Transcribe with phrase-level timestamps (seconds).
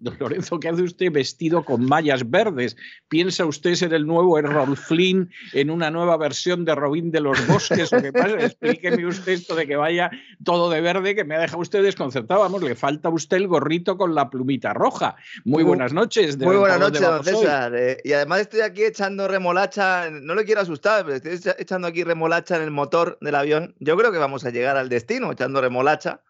[0.00, 2.74] Don Lorenzo, ¿qué hace usted vestido con mallas verdes?
[3.08, 7.46] ¿Piensa usted ser el nuevo Errol Flynn en una nueva versión de Robin de los
[7.46, 7.92] Bosques?
[7.92, 8.38] ¿O qué pasa?
[8.40, 10.10] Explíqueme usted esto de que vaya
[10.42, 12.40] todo de verde, que me ha dejado usted desconcertado.
[12.40, 15.16] Vamos, le falta a usted el gorrito con la plumita roja.
[15.44, 16.38] Muy buenas noches.
[16.38, 17.74] Muy buenas noches, don César.
[17.76, 22.04] Eh, y además estoy aquí echando remolacha, no le quiero asustar, pero estoy echando aquí
[22.04, 23.74] remolacha en el motor del avión.
[23.80, 26.22] Yo creo que vamos a llegar al destino echando remolacha.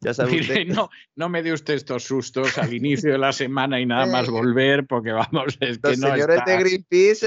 [0.00, 0.12] Ya
[0.66, 4.28] no, no me dé usted estos sustos al inicio de la semana y nada más
[4.28, 7.26] volver, porque vamos, es que Los señores de Greenpeace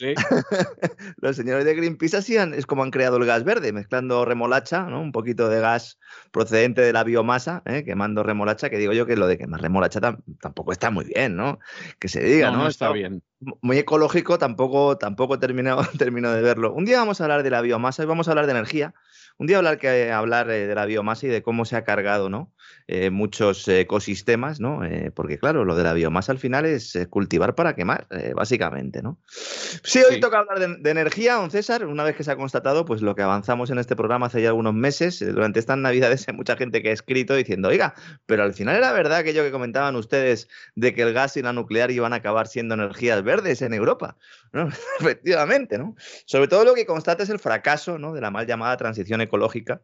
[0.00, 0.14] ¿eh?
[1.16, 5.00] Los señores de Greenpeace hacían, es como han creado el gas verde, mezclando remolacha, ¿no?
[5.00, 5.98] Un poquito de gas
[6.30, 7.82] procedente de la biomasa, ¿eh?
[7.84, 10.00] quemando remolacha, que digo yo que lo de quemar remolacha
[10.40, 11.58] tampoco está muy bien, ¿no?
[11.98, 12.58] Que se diga, ¿no?
[12.58, 13.22] No, está, bien.
[13.60, 16.72] Muy ecológico, tampoco, tampoco termino, termino de verlo.
[16.72, 18.94] Un día vamos a hablar de la biomasa y vamos a hablar de energía
[19.38, 22.28] un día hablar, que, hablar eh, de la biomasa y de cómo se ha cargado
[22.28, 22.52] ¿no?
[22.86, 24.84] Eh, muchos ecosistemas, ¿no?
[24.84, 29.02] Eh, porque claro, lo de la biomasa al final es cultivar para quemar, básicamente.
[29.02, 29.18] ¿no?
[29.26, 33.00] Sí, hoy toca hablar de, energía, don César, una vez que se ha constatado pues,
[33.00, 36.56] lo que avanzamos en este programa hace ya algunos meses, durante estas navidades hay mucha
[36.56, 37.94] gente que ha escrito diciendo, oiga,
[38.26, 41.52] pero al final era verdad aquello que comentaban ustedes de que el gas y la
[41.52, 44.16] nuclear iban a acabar siendo energías verdes en Europa.
[45.00, 45.96] Efectivamente, ¿no?
[46.26, 48.12] Sobre todo lo que constata es el fracaso ¿no?
[48.12, 49.82] de la mal llamada transición ecológica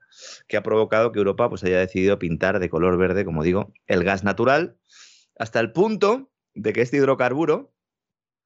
[0.48, 4.04] que ha provocado que Europa pues, haya decidido pintar de color verde, como digo, el
[4.04, 4.76] gas natural,
[5.38, 7.72] hasta el punto de que este hidrocarburo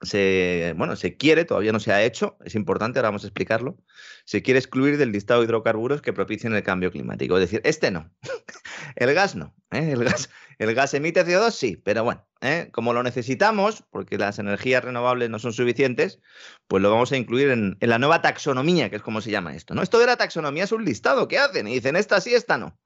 [0.04, 3.76] se, bueno, se quiere, todavía no se ha hecho, es importante, ahora vamos a explicarlo,
[4.24, 7.36] se quiere excluir del listado de hidrocarburos que propicien el cambio climático.
[7.36, 8.10] Es decir, este no,
[8.96, 9.90] el gas no, ¿eh?
[9.92, 12.68] el, gas, el gas emite CO2, sí, pero bueno, ¿eh?
[12.72, 16.20] como lo necesitamos, porque las energías renovables no son suficientes,
[16.68, 19.74] pues lo vamos a incluir en, la nueva taxonomía, que es como se llama esto.
[19.74, 19.82] ¿no?
[19.82, 21.68] Esto de la taxonomía es un listado, ¿qué hacen?
[21.68, 22.78] Y dicen, esta sí, esta no.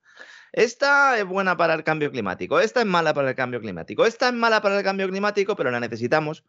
[0.53, 4.29] Esta es buena para el cambio climático, esta es mala para el cambio climático, esta
[4.29, 6.45] es mala para el cambio climático, pero la necesitamos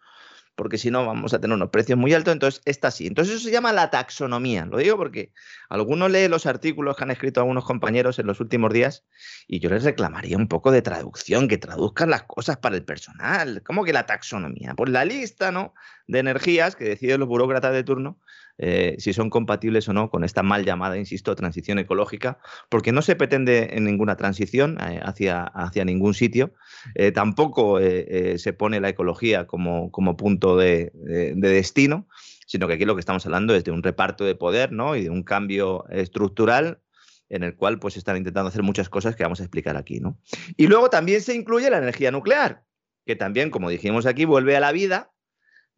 [0.59, 3.07] porque si no vamos a tener unos precios muy altos, entonces esta sí.
[3.07, 4.65] Entonces eso se llama la taxonomía.
[4.65, 5.31] Lo digo porque
[5.69, 9.05] algunos leen los artículos que han escrito algunos compañeros en los últimos días
[9.47, 13.63] y yo les reclamaría un poco de traducción, que traduzcan las cosas para el personal.
[13.63, 14.73] ¿Cómo que la taxonomía?
[14.75, 15.73] Pues la lista ¿no?
[16.07, 18.19] de energías que deciden los burócratas de turno
[18.61, 23.01] eh, si son compatibles o no con esta mal llamada, insisto, transición ecológica, porque no
[23.01, 26.53] se pretende en ninguna transición eh, hacia, hacia ningún sitio.
[26.95, 30.91] Eh, tampoco se pone la ecología como, como punto de,
[31.35, 32.07] destino,
[32.45, 34.95] sino que aquí lo que estamos hablando es de un reparto de poder ¿no?
[34.95, 36.81] y de un cambio estructural
[37.29, 39.99] en el cual pues están intentando hacer muchas cosas que vamos a explicar aquí.
[39.99, 40.19] ¿no?
[40.57, 42.63] Y luego también se incluye la energía nuclear,
[43.05, 45.11] que también, como dijimos aquí, vuelve a la vida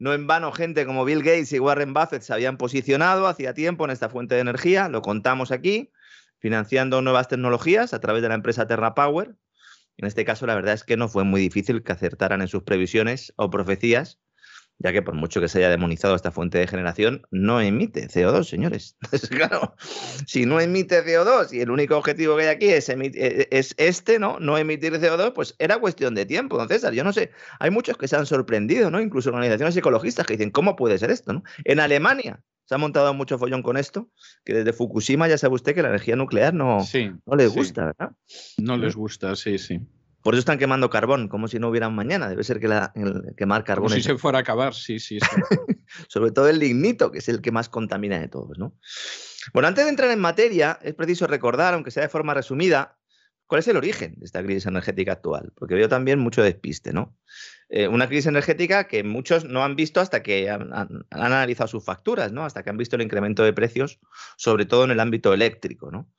[0.02, 3.86] no en vano, gente como Bill Gates y Warren Buffett se habían posicionado hacía tiempo
[3.86, 5.92] en esta fuente de energía, lo contamos aquí,
[6.40, 9.36] financiando nuevas tecnologías a través de la empresa TerraPower.
[9.98, 12.64] En este caso, la verdad es que no fue muy difícil que acertaran en sus
[12.64, 14.20] previsiones o profecías
[14.84, 18.44] ya que por mucho que se haya demonizado esta fuente de generación, no emite CO2,
[18.46, 18.97] señores.
[19.29, 19.76] claro,
[20.26, 24.20] si no emite CO2 y el único objetivo que hay aquí es, e, es este,
[24.20, 24.40] ¿no?
[24.40, 26.94] No emitir CO2, pues era cuestión de tiempo, don César.
[26.94, 29.00] Yo no sé, hay muchos que se han sorprendido, ¿no?
[29.02, 31.44] Incluso organizaciones ecologistas que dicen, ¿cómo puede ser esto, ¿no?
[31.64, 34.09] En Alemania se ha montado mucho follón con esto,
[34.46, 36.79] que desde Fukushima ya sabe usted que la energía nuclear no,
[37.26, 38.11] no les gusta, ¿verdad?
[38.58, 39.82] No les gusta, sí, sí.
[40.22, 42.29] Por eso están quemando carbón, como si no hubiera mañana.
[42.29, 43.90] Debe ser que la, el quemar carbón.
[43.90, 45.20] Como si se fuera a acabar, sí, sí.
[46.08, 48.73] Sobre todo el lignito, que es el que más contamina de todos, ¿no?
[49.53, 53.00] Bueno, antes de entrar en materia, es preciso recordar, aunque sea de forma resumida,
[53.52, 55.52] ¿Cuál es el origen de esta crisis energética actual?
[55.56, 57.18] Porque veo también mucho despiste, ¿no?
[57.68, 60.72] Eh, una crisis energética que muchos no han visto hasta que han,
[61.09, 62.46] analizado sus facturas, ¿no?
[62.46, 64.00] Hasta que han visto el incremento de precios,
[64.38, 66.09] sobre todo en el ámbito eléctrico, ¿no?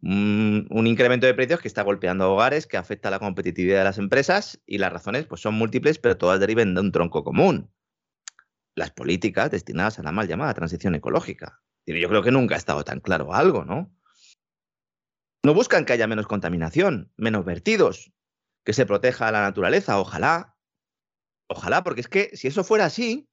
[0.00, 3.80] Un, un, incremento de precios que está golpeando a hogares, que afecta a la competitividad
[3.80, 7.24] de las empresas y las razones pues, son múltiples, pero todas deriven de un tronco
[7.24, 7.70] común.
[8.74, 11.60] Las políticas destinadas a la mal llamada transición ecológica.
[11.84, 13.94] Yo creo que nunca ha estado tan claro algo, ¿no?
[15.42, 18.12] No buscan que haya menos contaminación, menos vertidos,
[18.64, 20.56] que se proteja a la naturaleza, ojalá.
[21.48, 23.28] Ojalá, porque es que si eso fuera así,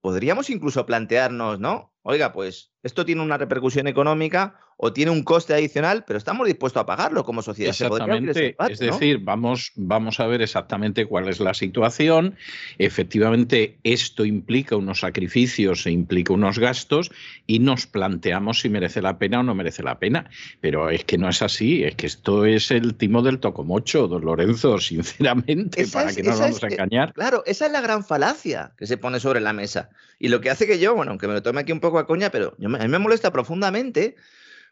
[0.00, 1.91] podríamos incluso plantearnos, ¿no?
[2.04, 6.80] Oiga, pues esto tiene una repercusión económica o tiene un coste adicional, pero estamos dispuestos
[6.80, 7.70] a pagarlo como sociedad.
[7.70, 8.56] Exactamente.
[8.68, 12.34] es decir, vamos, vamos a ver exactamente cuál es la situación.
[12.78, 17.12] Efectivamente, esto implica unos sacrificios e implica unos gastos
[17.46, 20.28] y nos planteamos si merece la pena o no merece la pena.
[20.60, 24.24] Pero es que no es así, es que esto es el timo del tocomocho, don
[24.24, 27.12] Lorenzo, sinceramente, para que no nos vamos a engañar.
[27.12, 29.90] Claro, esa es la gran falacia que se pone sobre la mesa.
[30.18, 32.06] Y lo que hace que yo, bueno, aunque me lo tome aquí un poco a
[32.06, 34.16] coña, pero a mí me molesta profundamente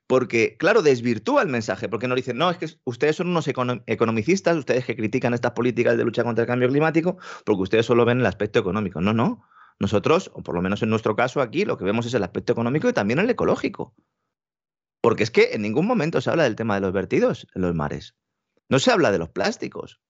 [0.06, 3.46] porque, claro, desvirtúa el mensaje, porque nos dicen, no, es que ustedes son unos
[3.86, 8.04] economicistas, ustedes que critican estas políticas de lucha contra el cambio climático, porque ustedes solo
[8.04, 9.00] ven el aspecto económico.
[9.00, 9.44] No, no.
[9.78, 12.52] Nosotros, o por lo menos en nuestro caso aquí, lo que vemos es el aspecto
[12.52, 13.94] económico y también el ecológico.
[15.00, 17.74] Porque es que en ningún momento se habla del tema de los vertidos en los
[17.76, 18.16] mares.
[18.68, 20.00] No se habla de los plásticos.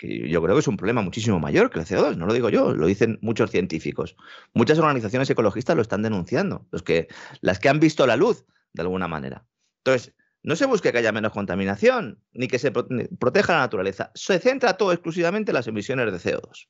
[0.00, 2.48] Que yo creo que es un problema muchísimo mayor que el CO2, no lo digo
[2.48, 4.16] yo, lo dicen muchos científicos.
[4.54, 6.66] Muchas organizaciones ecologistas lo están denunciando.
[6.70, 7.08] Los que,
[7.42, 9.44] las que han visto la luz de alguna manera.
[9.84, 14.10] Entonces, no se busque que haya menos contaminación, ni que se proteja la naturaleza.
[14.14, 16.68] Se centra todo exclusivamente en las emisiones de CO2,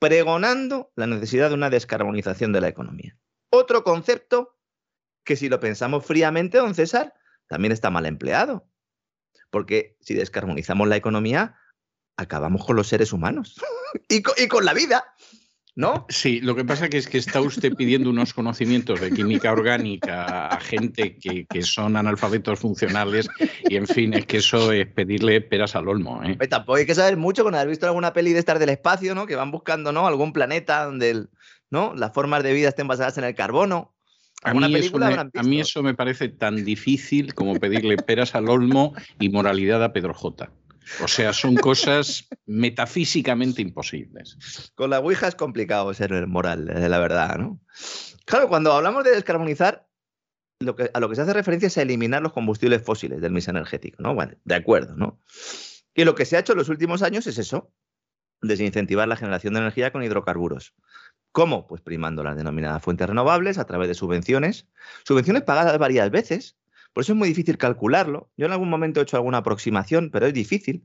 [0.00, 3.16] pregonando la necesidad de una descarbonización de la economía.
[3.48, 4.58] Otro concepto
[5.22, 7.14] que si lo pensamos fríamente, don César,
[7.46, 8.66] también está mal empleado.
[9.50, 11.54] Porque si descarbonizamos la economía,
[12.16, 13.56] acabamos con los seres humanos
[14.08, 15.04] y, y con la vida.
[15.74, 16.04] ¿No?
[16.10, 20.48] Sí, lo que pasa que es que está usted pidiendo unos conocimientos de química orgánica
[20.48, 23.26] a gente que, son analfabetos funcionales
[23.64, 26.22] y, en fin, es que eso es pedirle peras al olmo.
[26.24, 26.36] ¿eh?
[26.46, 29.26] tampoco hay que saber mucho con haber visto alguna peli de estar del espacio, ¿no?
[29.26, 30.06] Que van buscando, ¿no?
[30.06, 31.24] Algún planeta donde
[31.70, 31.94] ¿no?
[31.94, 33.94] las formas de vida estén basadas en el carbono.
[34.44, 39.28] A mí, a mí, eso me parece tan difícil como pedirle peras al olmo y
[39.28, 40.50] moralidad a Pedro J.
[41.00, 44.72] O sea, son cosas metafísicamente imposibles.
[44.74, 47.60] Con la Ouija es complicado ser moral, eh, la verdad, ¿no?
[48.24, 49.88] Claro, cuando hablamos de descarbonizar,
[50.94, 54.02] a lo que se hace referencia es a eliminar los combustibles fósiles del mix energético,
[54.02, 54.14] ¿no?
[54.14, 55.20] Bueno, de acuerdo, ¿no?
[55.94, 57.72] Y lo que se ha hecho en los últimos años es eso,
[58.40, 60.74] desincentivar la generación de energía con hidrocarburos.
[61.32, 61.66] ¿Cómo?
[61.66, 64.68] Pues primando las denominadas fuentes renovables a través de subvenciones,
[65.04, 66.58] subvenciones pagadas varias veces,
[66.92, 68.30] por eso es muy difícil calcularlo.
[68.36, 70.84] Yo en algún momento he hecho alguna aproximación, pero es difícil.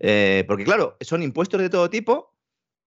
[0.00, 2.34] Eh, porque claro, son impuestos de todo tipo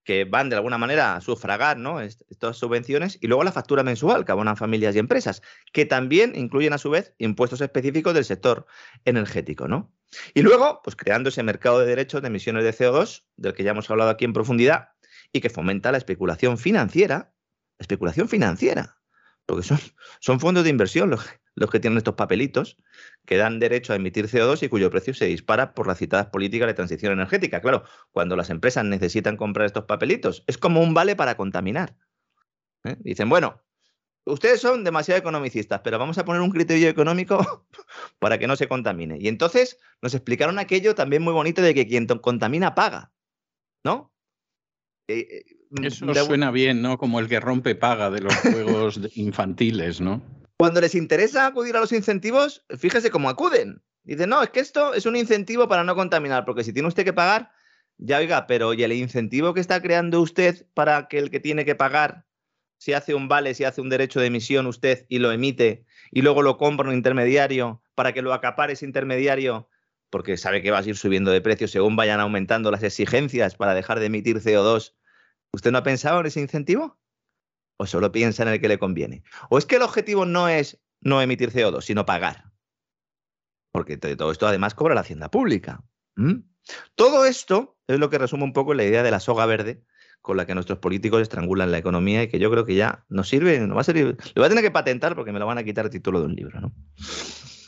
[0.04, 2.00] que van de alguna manera a sufragar ¿no?
[2.00, 5.42] estas subvenciones y luego la factura mensual que abonan familias y empresas,
[5.74, 8.68] que también incluyen a su vez impuestos específicos del sector
[9.04, 9.68] energético.
[9.68, 9.92] ¿no?
[10.34, 13.72] Y luego, pues creando ese mercado de derechos de emisiones de CO2, del que ya
[13.72, 14.92] hemos hablado aquí en profundidad,
[15.34, 17.34] y que fomenta la especulación financiera,
[17.78, 18.97] especulación financiera,
[19.48, 22.78] porque son, fondos de inversión los, los que tienen estos papelitos
[23.26, 26.68] que dan derecho a emitir CO2 y cuyo precio se dispara por las citadas políticas
[26.68, 27.62] de transición energética.
[27.62, 31.96] Claro, cuando las empresas necesitan comprar estos papelitos, es como un vale para contaminar.
[32.84, 32.98] ¿eh?
[33.00, 33.64] Dicen, bueno,
[34.26, 37.66] ustedes son demasiado economicistas, pero vamos a poner un criterio económico
[38.20, 39.18] para que no se contamine.
[39.18, 43.14] Y entonces nos explicaron aquello también muy bonito de que quien contamina paga,
[43.86, 44.14] ¿no?
[45.08, 45.46] Eh, eh,
[45.84, 46.98] Eso suena bien, ¿no?
[46.98, 50.22] Como el que rompe paga de los juegos infantiles, ¿no?
[50.58, 53.82] Cuando les interesa acudir a los incentivos, fíjese cómo acuden.
[54.04, 57.04] Dicen, no, es que esto es un incentivo para no contaminar, porque si tiene usted
[57.04, 57.52] que pagar,
[57.98, 61.66] ya oiga, pero ¿y el incentivo que está creando usted para que el que tiene
[61.66, 62.26] que pagar,
[62.78, 66.22] si hace un vale, si hace un derecho de emisión usted y lo emite, y
[66.22, 69.70] luego lo compra un intermediario para que lo acapare ese intermediario,
[70.10, 73.74] porque sabe que va a ir subiendo de precio según vayan aumentando las exigencias para
[73.74, 74.94] dejar de emitir CO2?
[75.54, 76.98] ¿Usted no ha pensado en ese incentivo?
[77.78, 79.24] o solo piensa en el que le conviene.
[79.50, 82.52] O es que el objetivo no es no emitir CO2, sino pagar.
[83.72, 85.84] Porque todo esto además cobra la hacienda pública.
[86.96, 89.84] Todo esto es lo que resume un poco la idea de la soga verde
[90.22, 93.24] con la que nuestros políticos estrangulan la economía y que yo creo que ya no
[93.24, 94.18] sirve, no va a servir.
[94.34, 96.26] Lo voy a tener que patentar porque me lo van a quitar el título de
[96.26, 96.60] un libro.
[96.60, 96.74] ¿no?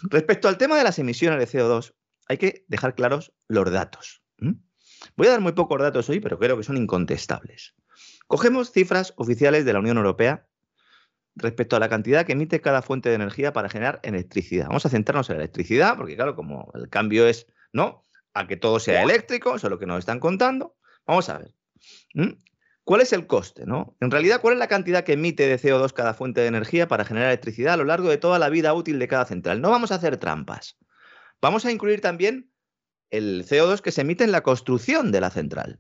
[0.10, 1.94] Respecto al tema de las emisiones de CO2,
[2.28, 4.24] hay que dejar claros los datos.
[5.16, 7.76] Voy a dar muy pocos datos hoy, pero creo que son incontestables.
[8.28, 10.46] Cogemos cifras oficiales de la Unión Europea
[11.36, 14.68] respecto a la cantidad que emite cada fuente de energía para generar electricidad.
[14.68, 18.06] Vamos a centrarnos en la electricidad, porque claro, como el cambio es ¿no?
[18.34, 20.76] A que todo sea eléctrico, eso es lo que nos están contando.
[21.06, 21.56] Vamos a ver.
[22.84, 23.66] ¿Cuál es el coste?
[23.66, 23.96] ¿no?
[24.00, 27.06] En realidad, ¿cuál es la cantidad que emite de CO2 cada fuente de energía para
[27.06, 29.62] generar electricidad a lo largo de toda la vida útil de cada central?
[29.62, 30.78] No vamos a hacer trampas.
[31.42, 32.52] Vamos a incluir también
[33.12, 35.80] el CO2 que se emite en la construcción de la central.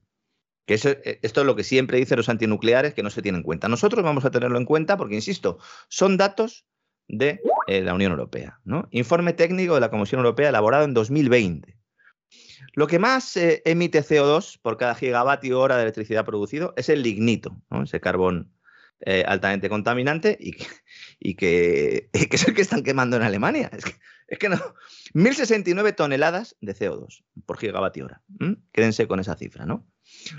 [0.66, 3.44] Que eh, esto es lo que siempre dicen los antinucleares que no se tienen en
[3.44, 3.68] cuenta.
[3.68, 5.58] Nosotros vamos a tenerlo en cuenta porque, insisto,
[5.88, 6.66] son datos
[7.08, 8.60] de eh, la Unión Europea.
[8.66, 8.88] ¿no?
[8.92, 11.76] Informe técnico de la Comisión Europea elaborado en 2020.
[12.74, 17.02] Lo que más eh, emite CO2 por cada gigavatio hora de electricidad producido es el
[17.02, 18.54] lignito, ese carbón
[19.26, 23.72] altamente contaminante y que, que, es el que están quemando en Alemania.
[23.74, 23.94] Es que,
[24.30, 24.58] es que no.
[25.14, 28.22] 1.069 toneladas de CO2 por gigavatio hora.
[28.72, 29.88] Quédense con esa cifra, ¿no?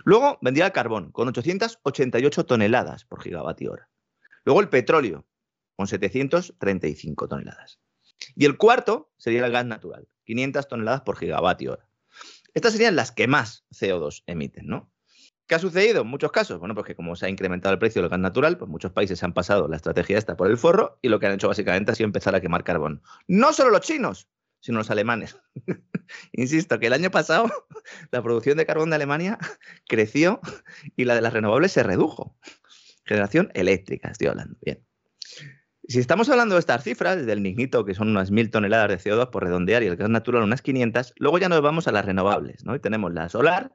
[0.04, 3.88] Luego vendría el carbón, con 888 toneladas por gigavatio hora.
[4.44, 5.26] Luego el petróleo,
[5.76, 7.80] con 735 toneladas.
[8.37, 11.88] Y el cuarto sería el gas natural, 500 toneladas por gigavatio hora.
[12.54, 14.90] Estas serían las que más CO2 emiten, ¿no?
[15.50, 16.61] ¿Qué ha sucedido en muchos casos?
[16.61, 19.21] Bueno, pues que como se ha incrementado el precio del gas natural, pues muchos países
[19.25, 21.97] han pasado la estrategia esta por el forro y lo que han hecho básicamente ha
[21.97, 23.02] sido empezar a quemar carbón.
[23.26, 24.28] No solo los chinos,
[24.61, 25.37] sino los alemanes.
[26.33, 27.50] Insisto que el año pasado
[28.12, 29.38] la producción de carbón de Alemania
[29.88, 30.40] creció
[30.95, 32.38] y la de las renovables se redujo.
[33.04, 34.57] Generación eléctrica, estoy hablando.
[34.64, 34.87] Bien.
[35.88, 39.30] Si estamos hablando de estas cifras, del nignito, que son unas mil toneladas de CO2
[39.30, 42.64] por redondear y el gas natural unas 500, luego ya nos vamos a las renovables,
[42.64, 42.76] ¿no?
[42.76, 43.73] Y tenemos la solar,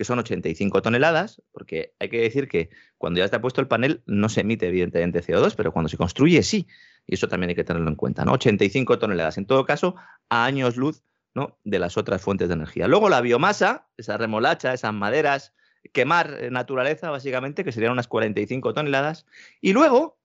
[0.00, 4.02] que son 85 toneladas, porque hay que decir que cuando ya está puesto el panel
[4.06, 6.66] no se emite evidentemente CO2, pero cuando se construye sí,
[7.06, 8.32] y eso también hay que tenerlo en cuenta, ¿no?
[8.32, 9.96] 85 toneladas, en todo caso,
[10.30, 11.02] a años luz
[11.34, 11.58] ¿no?
[11.64, 12.88] de las otras fuentes de energía.
[12.88, 15.52] Luego la biomasa, esa remolacha, esas maderas,
[15.92, 19.26] quemar eh, naturaleza, básicamente, que serían unas 45 toneladas,
[19.60, 20.18] y luego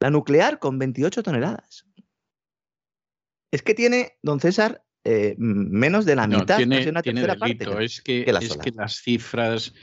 [0.00, 1.86] la nuclear con 28 toneladas.
[3.52, 7.66] Es que tiene, don César, eh, menos de la mitad, tiene, una tercera parte.
[7.84, 9.74] Es que, es que las cifras,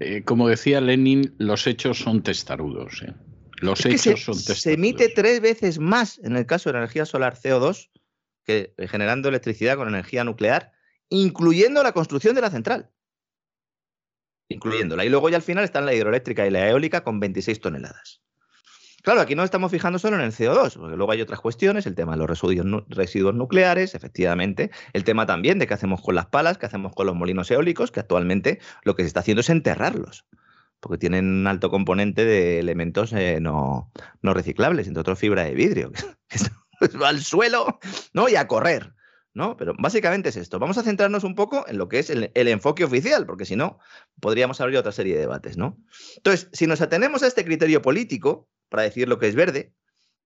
[0.00, 3.02] eh, como decía Lenin, los hechos son testarudos.
[3.02, 3.12] ¿eh?
[3.60, 4.60] Los hechos son testarudos.
[4.60, 7.90] Se emite tres veces más en el caso de la energía solar CO2
[8.44, 10.72] que generando electricidad con energía nuclear,
[11.08, 12.90] incluyendo la construcción de la central.
[14.48, 15.04] Incluyéndola.
[15.04, 18.22] Y luego ya al final están la hidroeléctrica y la eólica con 26 toneladas.
[19.06, 21.94] Claro, aquí no estamos fijando solo en el CO2, porque luego hay otras cuestiones, el
[21.94, 22.28] tema de los
[22.88, 27.06] residuos, nucleares, efectivamente, el tema también de qué hacemos con las palas, qué hacemos con
[27.06, 30.26] los molinos eólicos, que actualmente lo que se está haciendo es enterrarlos,
[30.80, 35.92] porque tienen un alto componente de elementos eh, no, reciclables, entre otros fibra de vidrio,
[36.80, 37.78] que va al suelo
[38.12, 38.28] ¿no?
[38.28, 38.92] y a correr.
[39.34, 39.56] ¿no?
[39.56, 40.58] Pero básicamente es esto.
[40.58, 43.54] Vamos a centrarnos un poco en lo que es el, el, enfoque oficial, porque si
[43.54, 43.78] no,
[44.18, 45.76] podríamos abrir otra serie de debates, ¿no?
[46.16, 49.74] Entonces, si nos atenemos a este criterio político, para decir lo que es verde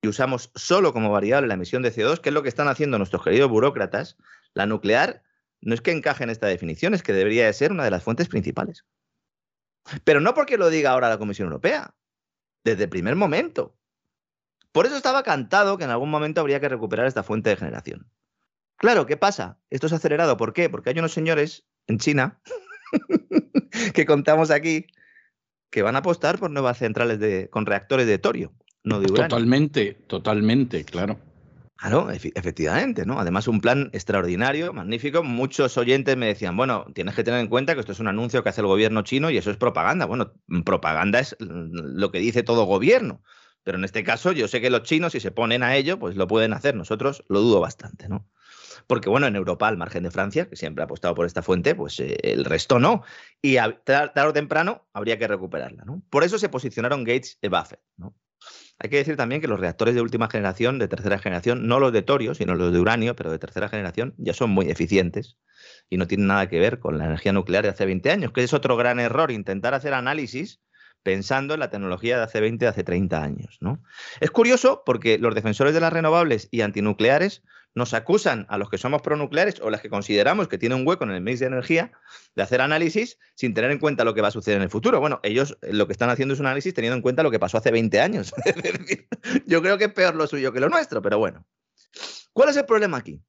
[0.02, 2.98] y usamos solo como variable la emisión de CO2, que es lo que están haciendo
[2.98, 4.16] nuestros queridos burócratas,
[4.54, 5.22] la nuclear
[5.60, 8.02] no es que encaje en esta definición, es que debería de ser una de las
[8.02, 8.86] fuentes principales.
[10.04, 11.94] Pero no porque lo diga ahora la Comisión Europea,
[12.64, 13.76] desde el primer momento.
[14.72, 18.10] Por eso estaba cantado que en algún momento habría que recuperar esta fuente de generación.
[18.76, 19.58] Claro, ¿qué pasa?
[19.68, 20.36] Esto es acelerado.
[20.36, 20.70] ¿Por qué?
[20.70, 22.40] Porque hay unos señores en China
[23.94, 24.86] que contamos aquí
[25.70, 28.52] que van a apostar por nuevas centrales de, con reactores de torio,
[28.84, 29.28] no de uranio.
[29.28, 31.18] Totalmente, totalmente, claro.
[31.76, 33.18] Claro, efectivamente, ¿no?
[33.18, 35.22] Además, un plan extraordinario, magnífico.
[35.22, 38.42] Muchos oyentes me decían, bueno, tienes que tener en cuenta que esto es un anuncio
[38.42, 40.04] que hace el gobierno chino y eso es propaganda.
[40.04, 40.34] Bueno,
[40.66, 43.22] propaganda es lo que dice todo gobierno.
[43.62, 46.16] Pero en este caso, yo sé que los chinos, si se ponen a ello, pues
[46.16, 46.74] lo pueden hacer.
[46.74, 48.26] Nosotros lo dudo bastante, ¿no?
[48.90, 51.76] Porque bueno, en Europa, al margen de Francia, que siempre ha apostado por esta fuente,
[51.76, 53.04] pues eh, el resto no.
[53.40, 53.54] Y
[53.84, 55.84] tarde o temprano habría que recuperarla.
[55.84, 56.02] ¿no?
[56.10, 57.78] Por eso se posicionaron Gates y Buffett.
[57.96, 58.16] ¿no?
[58.80, 61.92] Hay que decir también que los reactores de última generación, de tercera generación, no los
[61.92, 65.36] de torio, sino los de uranio, pero de tercera generación, ya son muy eficientes
[65.88, 68.42] y no tienen nada que ver con la energía nuclear de hace 20 años, que
[68.42, 70.60] es otro gran error, intentar hacer análisis
[71.04, 73.58] pensando en la tecnología de hace 20, de hace 30 años.
[73.60, 73.80] ¿no?
[74.18, 77.44] Es curioso porque los defensores de las renovables y antinucleares
[77.74, 81.04] nos acusan a los que somos pronucleares o las que consideramos que tiene un hueco
[81.04, 81.92] en el mix de energía
[82.34, 85.00] de hacer análisis sin tener en cuenta lo que va a suceder en el futuro.
[85.00, 87.38] Bueno, ellos eh, lo que están haciendo es un análisis teniendo en cuenta lo que
[87.38, 88.34] pasó hace 20 años.
[89.46, 91.46] yo creo que es peor lo suyo que lo nuestro, pero bueno.
[92.32, 93.22] ¿Cuál es el problema aquí?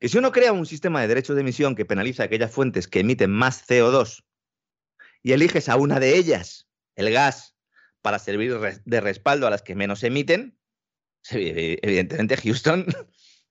[0.00, 3.00] Que si uno crea un sistema de derechos de emisión que penaliza aquellas fuentes que
[3.00, 4.24] emiten más CO2
[5.22, 7.56] y eliges a una de ellas, el gas,
[8.02, 10.58] para servir de respaldo a las que menos emiten,
[11.30, 12.86] evidentemente Houston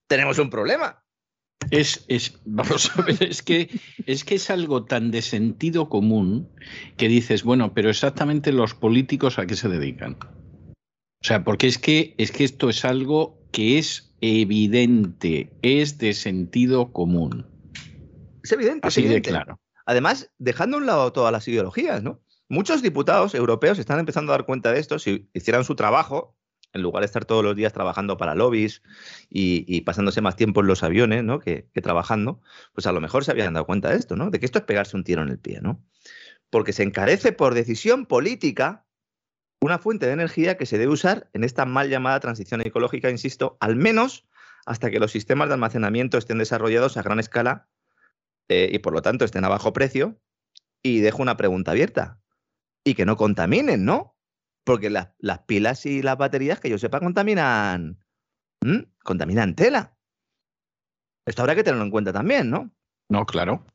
[0.07, 1.03] tenemos un problema.
[1.71, 3.69] Es, es, vamos a ver, es que,
[4.05, 6.49] es que es algo tan de sentido común
[6.97, 10.17] que dices, bueno, pero exactamente los políticos a qué se dedican.
[10.19, 16.13] O sea, porque es que, es que esto es algo que es evidente, es de
[16.13, 17.47] sentido común.
[18.43, 18.87] Es evidente.
[18.87, 19.59] Así es de claro.
[19.85, 22.21] Además, dejando a un lado todas las ideologías, ¿no?
[22.49, 24.99] Muchos diputados europeos están empezando a dar cuenta de esto.
[24.99, 26.36] Si hicieran su trabajo,
[26.73, 28.81] en lugar de estar todos los días trabajando para lobbies
[29.29, 31.39] y, pasándose más tiempo en los aviones ¿no?
[31.39, 32.41] que, trabajando,
[32.73, 34.29] pues a lo mejor se habían dado cuenta de esto, ¿no?
[34.29, 35.83] De que esto es pegarse un tiro en el pie, ¿no?
[36.49, 38.85] Porque se encarece por decisión política
[39.59, 43.57] una fuente de energía que se debe usar en esta mal llamada transición ecológica, insisto,
[43.59, 44.27] al menos
[44.65, 47.69] hasta que los sistemas de almacenamiento estén desarrollados a gran escala
[48.49, 50.19] eh, y por lo tanto estén a bajo precio.
[50.83, 52.19] Y dejo una pregunta abierta.
[52.83, 54.16] Y que no contaminen, ¿no?
[54.67, 55.07] Porque las,
[55.45, 58.03] pilas y las baterías, que yo sepa, contaminan.
[59.01, 59.95] Contaminan tela.
[61.25, 62.69] Esto habrá que tenerlo en cuenta también, ¿no?
[63.07, 63.65] No, claro.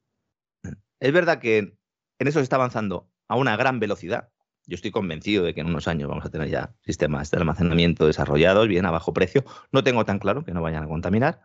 [1.00, 1.78] Es verdad que
[2.18, 4.28] en eso se está avanzando a una gran velocidad.
[4.66, 8.06] Yo estoy convencido de que en unos años vamos a tener ya sistemas de almacenamiento
[8.06, 9.46] desarrollados, bien a bajo precio.
[9.72, 11.40] No tengo tan claro que no vayan a contaminar,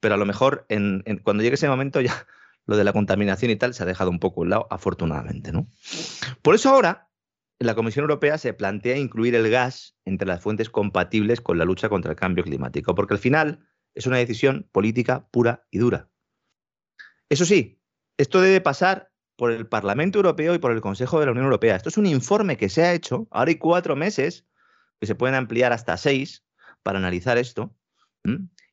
[0.00, 0.66] pero a lo mejor
[1.24, 2.26] cuando llegue ese momento ya
[2.66, 5.50] lo de la contaminación y tal se ha dejado un poco a un lado, afortunadamente.
[5.50, 5.66] ¿no?
[6.42, 7.06] Por eso ahora
[7.58, 11.88] la Comisión Europea se plantea incluir el gas entre las fuentes compatibles con la lucha
[11.88, 16.10] contra el cambio climático, porque al final es una decisión política pura y dura.
[17.28, 17.80] Eso sí,
[18.18, 21.76] esto debe pasar por el Parlamento Europeo y por el Consejo de la Unión Europea.
[21.76, 24.46] Esto es un informe que se ha hecho, ahora hay cuatro meses,
[25.00, 26.44] que se pueden ampliar hasta seis
[26.82, 27.74] para analizar esto.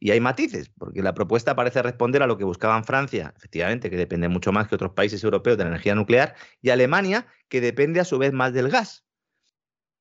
[0.04, 3.96] Y hay matices, porque la propuesta parece responder a lo que buscaban Francia, efectivamente, que
[3.96, 8.02] depende mucho más que otros países europeos de la energía nuclear, y Alemania, que depende
[8.02, 9.06] a su vez más del gas.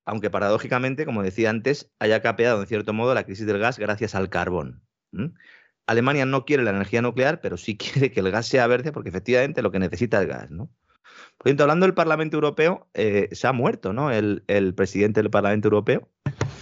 [0.05, 4.17] Aunque paradójicamente, como decía antes, haya capeado en cierto modo la crisis del gas gracias
[4.17, 4.83] al carbón.
[5.87, 9.11] Alemania no quiere la energía nuclear, pero sí quiere que el gas sea verde porque
[9.11, 10.51] efectivamente lo que necesita es gas.
[10.51, 10.69] ¿no?
[11.39, 14.11] Por ejemplo, hablando del Parlamento Europeo, eh, se ha muerto ¿no?
[14.11, 16.09] el, el presidente del Parlamento Europeo,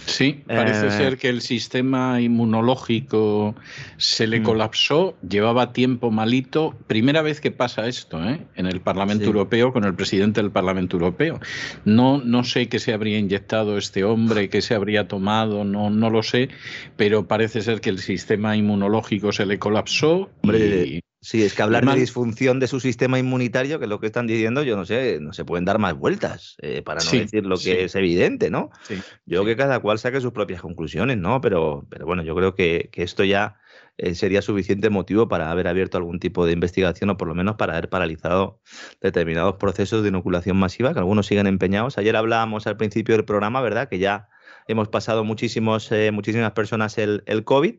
[0.05, 3.55] Sí, parece eh, ser que el sistema inmunológico
[3.97, 4.43] se le mm.
[4.43, 6.75] colapsó, llevaba tiempo malito.
[6.87, 8.45] Primera vez que pasa esto ¿eh?
[8.55, 11.39] en el Parlamento Europeo con el presidente del Parlamento Europeo.
[11.85, 16.09] No, no sé qué se habría inyectado este hombre, qué se habría tomado, no, no
[16.09, 16.49] lo sé,
[16.97, 20.29] pero parece ser que el sistema inmunológico se le colapsó.
[20.43, 21.00] y...
[21.23, 24.25] Sí, es que hablar de disfunción de su sistema inmunitario, que es lo que están
[24.25, 27.59] diciendo, yo no sé, no se pueden dar más vueltas, eh, para no decir lo
[27.59, 28.71] que es evidente, ¿no?
[28.89, 31.39] yo creo que cada cual saque sus propias conclusiones, ¿no?
[31.39, 33.59] Pero, pero bueno, yo creo que, esto ya
[33.97, 37.55] eh, sería suficiente motivo para haber abierto algún tipo de investigación o por lo menos
[37.55, 38.59] para haber paralizado
[38.99, 41.99] determinados procesos de inoculación masiva, que algunos siguen empeñados.
[41.99, 43.89] Ayer hablábamos al principio del programa, ¿verdad?
[43.89, 44.27] Que ya
[44.67, 47.75] hemos pasado muchísimos, eh, muchísimas personas el, el COVID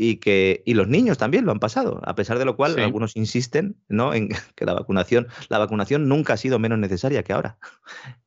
[0.00, 3.16] y que y los niños también lo han pasado, a pesar de lo cual algunos
[3.16, 4.14] insisten ¿no?
[4.14, 7.58] en que la vacunación, la vacunación nunca ha sido menos necesaria que ahora.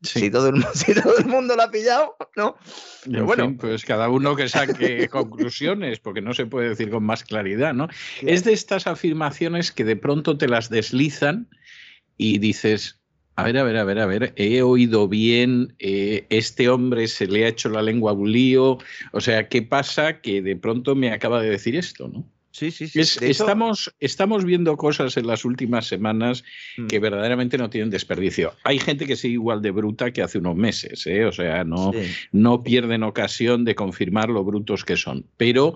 [0.01, 0.62] Si, todo el,
[1.03, 2.57] todo el mundo lo ha pillado, ¿no?
[3.05, 7.73] bueno, pues cada uno que saque conclusiones, porque no se puede decir con más claridad,
[7.73, 7.88] ¿no?
[8.21, 11.47] Es de estas afirmaciones que de pronto te las deslizan
[12.17, 13.00] y dices,
[13.41, 17.27] a ver, a ver, a ver, a ver, he oído bien, eh, este hombre se
[17.27, 18.77] le ha hecho la lengua a un lío,
[19.12, 22.25] o sea, ¿qué pasa que de pronto me acaba de decir esto, no?
[22.51, 22.99] Sí, sí, sí.
[22.99, 26.43] estamos, estamos viendo cosas en las últimas semanas
[26.77, 26.88] mm.
[26.88, 28.54] que verdaderamente no tienen desperdicio.
[28.65, 31.25] Hay gente que sigue igual de bruta que hace unos meses, ¿eh?
[31.25, 31.91] o sea, no,
[32.34, 35.25] no pierden ocasión de confirmar lo brutos que son.
[35.38, 35.75] Pero,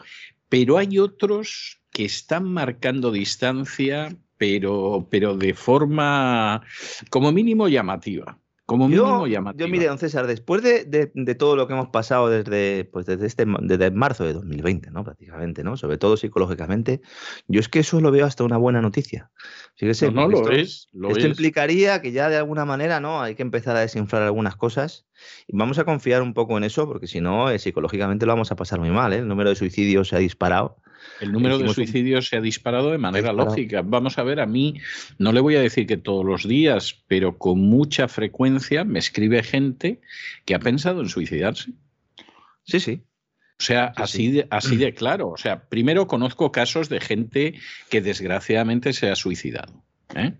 [0.49, 6.61] pero hay otros que están marcando distancia pero, pero de forma
[7.09, 8.39] como mínimo llamativa.
[8.65, 9.67] Como mínimo llamativa.
[9.67, 13.27] Yo, mire, don César, después de, de, todo lo que hemos pasado desde, pues desde,
[13.27, 15.03] este, desde marzo de 2020, ¿no?
[15.03, 15.77] Prácticamente, ¿no?
[15.77, 16.99] Sobre todo psicológicamente,
[17.47, 19.29] yo es que eso lo veo hasta una buena noticia.
[19.75, 20.89] Fíjese, no, lo es.
[20.91, 23.21] esto implicaría que ya de alguna manera, ¿no?
[23.21, 25.05] Hay que empezar a desinflar algunas cosas
[25.45, 28.51] y vamos a confiar un poco en eso, porque si no, eh, psicológicamente lo vamos
[28.51, 29.17] a pasar muy mal, ¿eh?
[29.17, 30.77] El número de suicidios se ha disparado
[31.21, 33.81] el número de suicidios se ha disparado de manera lógica.
[33.83, 34.75] Vamos a ver, a mí
[35.17, 39.43] no le voy a decir que todos los días, pero con mucha frecuencia me escribe
[39.43, 40.01] gente
[40.45, 41.71] que ha pensado en suicidarse.
[42.63, 43.01] Sí, sí.
[43.59, 45.29] O sea, así, De, así de claro.
[45.29, 47.55] O sea, primero conozco casos de gente
[47.89, 49.83] que desgraciadamente se ha suicidado.
[50.13, 50.33] ¿eh?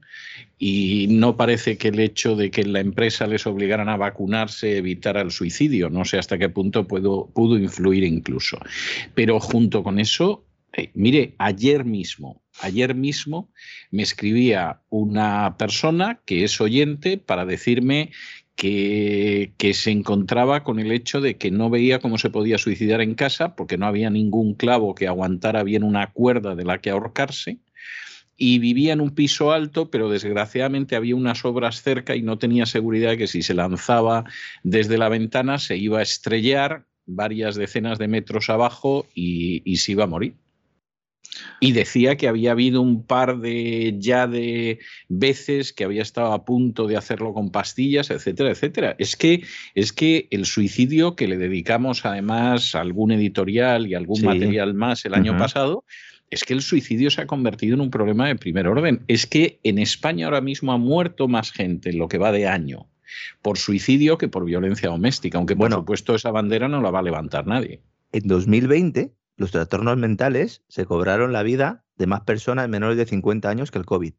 [0.57, 5.21] Y no parece que el hecho de que la empresa les obligaran a vacunarse evitara
[5.21, 5.89] el suicidio.
[5.89, 8.59] No sé hasta qué punto pudo, pudo influir incluso.
[9.13, 10.45] Pero junto con eso,
[10.77, 13.49] eh, mire, ayer mismo, ayer mismo
[13.91, 18.11] me escribía una persona que es oyente para decirme
[18.55, 23.15] que, se encontraba con el hecho de que no veía cómo se podía suicidar en
[23.15, 27.59] casa porque no había ningún clavo que aguantara bien una cuerda de la que ahorcarse
[28.37, 32.65] y vivía en un piso alto, pero desgraciadamente había unas obras cerca y no tenía
[32.65, 34.25] seguridad de que si se lanzaba
[34.63, 39.93] desde la ventana se iba a estrellar varias decenas de metros abajo y, y se
[39.93, 40.35] iba a morir.
[41.59, 46.45] Y decía que había habido un par de ya de veces que había estado a
[46.45, 48.95] punto de hacerlo con pastillas, etcétera, etcétera.
[48.99, 54.21] Es que, es que el suicidio que le dedicamos además a algún editorial y algún
[54.23, 55.83] material más el año pasado,
[56.29, 59.01] es que el suicidio se ha convertido en un problema de primer orden.
[59.07, 62.47] Es que en España ahora mismo ha muerto más gente en lo que va de
[62.47, 62.87] año
[63.41, 67.03] por suicidio que por violencia doméstica, aunque por supuesto esa bandera no la va a
[67.03, 67.81] levantar nadie.
[68.11, 73.49] En 2020 los trastornos mentales se cobraron la vida de más personas menores de 50
[73.49, 74.13] años que el COVID.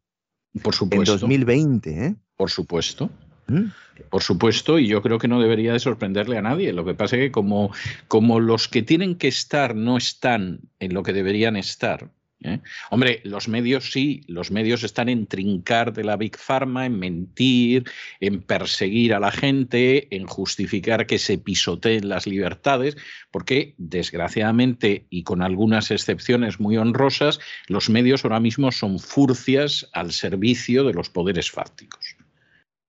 [0.61, 1.13] Por supuesto.
[1.13, 2.15] En 2020, ¿eh?
[2.35, 3.09] Por supuesto.
[3.47, 3.65] ¿Mm?
[4.09, 6.73] Por supuesto, y yo creo que no debería de sorprenderle a nadie.
[6.73, 7.71] Lo que pasa es que como,
[8.07, 12.11] como los que tienen que estar no están en lo que deberían estar,
[12.43, 12.59] ¿eh?
[12.89, 17.89] Hombre, los medios sí, los medios están en trincar de la Big Pharma, en mentir,
[18.19, 22.97] en perseguir a la gente, en justificar que se pisoteen las libertades,
[23.31, 30.11] porque desgraciadamente y con algunas excepciones muy honrosas, los medios ahora mismo son furcias al
[30.11, 32.15] servicio de los poderes fácticos.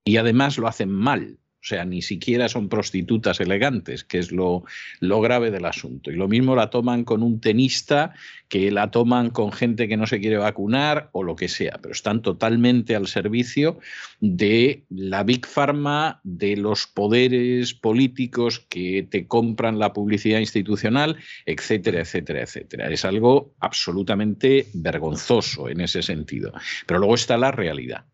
[0.05, 4.65] Y además lo hacen mal, o sea, ni siquiera son prostitutas elegantes, que es lo,
[5.01, 6.13] lo, grave del asunto.
[6.13, 8.15] Y lo mismo la toman con un tenista,
[8.49, 11.93] que la toman con gente que no se quiere vacunar o lo que sea, pero
[11.93, 13.81] están totalmente al servicio
[14.21, 22.01] de la Big Pharma, de los poderes políticos que te compran la publicidad institucional, etcétera,
[22.01, 22.89] etcétera, etcétera.
[22.89, 26.53] Es algo absolutamente vergonzoso en ese sentido.
[26.87, 28.05] Pero luego está la realidad,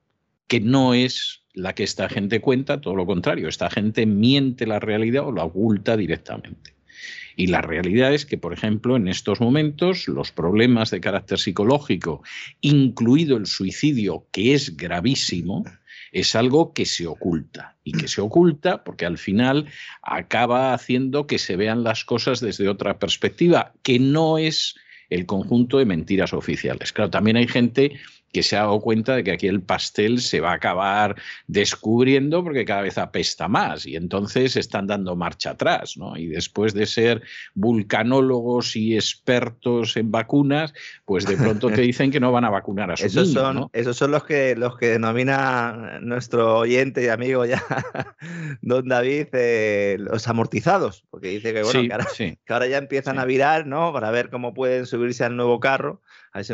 [0.49, 4.81] que no es la que esta gente cuenta, todo lo contrario, esta gente miente la
[4.81, 6.75] realidad o la oculta directamente.
[7.37, 12.23] Y la realidad es que, por ejemplo, en estos momentos los problemas de carácter psicológico,
[12.61, 15.64] incluido el suicidio, que es gravísimo,
[16.12, 19.67] es algo que se oculta y que se oculta porque al final
[20.01, 24.77] acaba haciendo que se vean las cosas desde otra perspectiva, que no es
[25.11, 26.93] el conjunto de mentiras oficiales.
[26.93, 27.99] Claro, también hay gente
[28.35, 31.14] que se ha dado cuenta de que aquí el pastel se va a acabar
[31.47, 36.16] descubriendo porque cada vez apesta más y entonces están dando marcha atrás, ¿no?
[36.16, 37.23] Y después de ser
[37.55, 42.90] vulcanólogos y expertos en vacunas, pues de pronto te dicen que no van a vacunar
[42.90, 47.44] a su esos son, Esos son los que, los que denomina nuestro oyente y amigo
[47.44, 47.62] ya,
[48.62, 53.68] don David, eh, los amortizados, porque dice que, bueno, que, ahora, ya empiezan a virar,
[53.68, 53.92] ¿no?
[53.92, 56.03] Para ver cómo pueden subirse al nuevo carro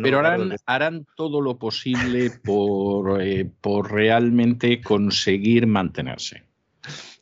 [0.02, 6.44] pero harán, harán, todo lo posible por, eh, por realmente conseguir mantenerse.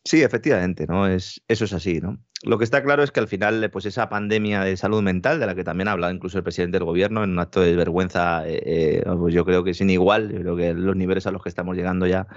[0.04, 1.06] Sí, efectivamente, ¿no?
[1.06, 2.18] Es, eso es así, ¿no?
[2.44, 5.46] Lo que está claro es que al final, pues esa pandemia de salud mental, de
[5.46, 8.46] la que también ha hablado incluso el presidente del gobierno, en un acto de vergüenza,
[8.46, 11.42] eh, eh, pues yo creo que sin igual, yo creo que los niveles a los
[11.42, 12.28] que estamos llegando ya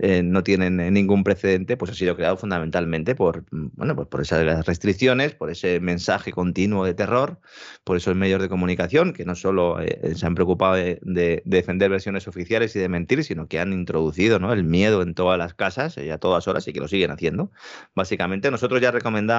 [0.00, 4.66] eh, no tienen ningún precedente, pues ha sido creado fundamentalmente por, bueno, pues por esas
[4.66, 7.40] restricciones, por ese mensaje continuo de terror,
[7.84, 9.78] por esos medios de comunicación que no solo
[10.14, 14.52] se han preocupado de, defender versiones oficiales y de mentir, sino que han introducido ¿no?
[14.52, 17.50] el miedo en todas las casas y a todas horas y que lo siguen haciendo.
[17.94, 19.37] Básicamente, nosotros ya recomendamos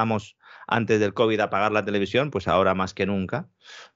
[0.68, 3.50] antes del COVID apagar la televisión, pues ahora más que nunca,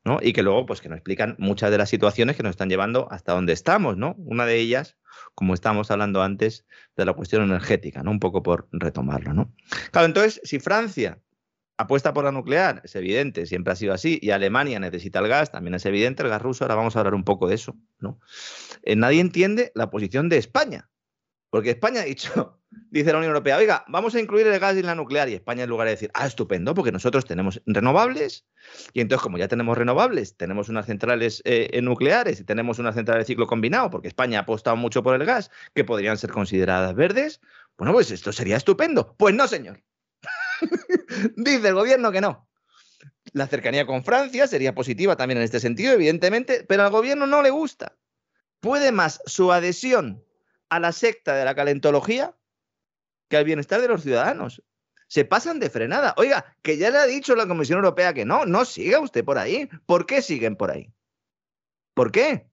[0.04, 0.18] ¿no?
[0.22, 3.08] Y que luego, pues que nos explican muchas de las situaciones que nos están llevando
[3.12, 4.16] hasta donde estamos, ¿no?
[4.18, 4.98] Una de ellas,
[5.36, 8.12] como estábamos hablando antes, de la cuestión energética, ¿no?
[8.12, 9.54] Un poco por retomarlo, ¿no?
[9.92, 11.20] Claro, entonces, si Francia
[11.78, 15.52] apuesta por la nuclear, es evidente, siempre ha sido así, y Alemania necesita el gas,
[15.52, 18.20] también es evidente, el gas ruso, ahora vamos a hablar un poco de eso, ¿no?
[18.84, 20.90] Eh, nadie entiende la posición de España,
[21.50, 22.60] porque España ha dicho,
[22.90, 25.30] dice la Unión Europea, oiga, vamos a incluir el gas y la nuclear.
[25.30, 28.46] Y España, en lugar de decir, ah, estupendo, porque nosotros tenemos renovables,
[28.94, 33.20] y entonces, como ya tenemos renovables, tenemos unas centrales eh, nucleares y tenemos una central
[33.20, 36.96] de ciclo combinado, porque España ha apostado mucho por el gas, que podrían ser consideradas
[36.96, 37.42] verdes,
[37.78, 39.16] bueno, pues esto sería estupendo.
[39.18, 39.82] Pues no, señor.
[41.36, 42.48] dice el gobierno que no.
[43.32, 47.42] La cercanía con Francia sería positiva también en este sentido, evidentemente, pero al gobierno no
[47.42, 47.98] le gusta.
[48.60, 50.24] Puede más su adhesión
[50.70, 52.36] a la secta de la calentología
[53.34, 54.62] que al bienestar de los ciudadanos.
[55.08, 56.14] Se pasan de frenada.
[56.18, 59.40] Oiga, que ya le ha dicho la Comisión Europea que no, no siga usted por
[59.40, 59.68] ahí.
[59.88, 60.94] ¿Por qué siguen por ahí?
[61.96, 62.48] ¿Por qué?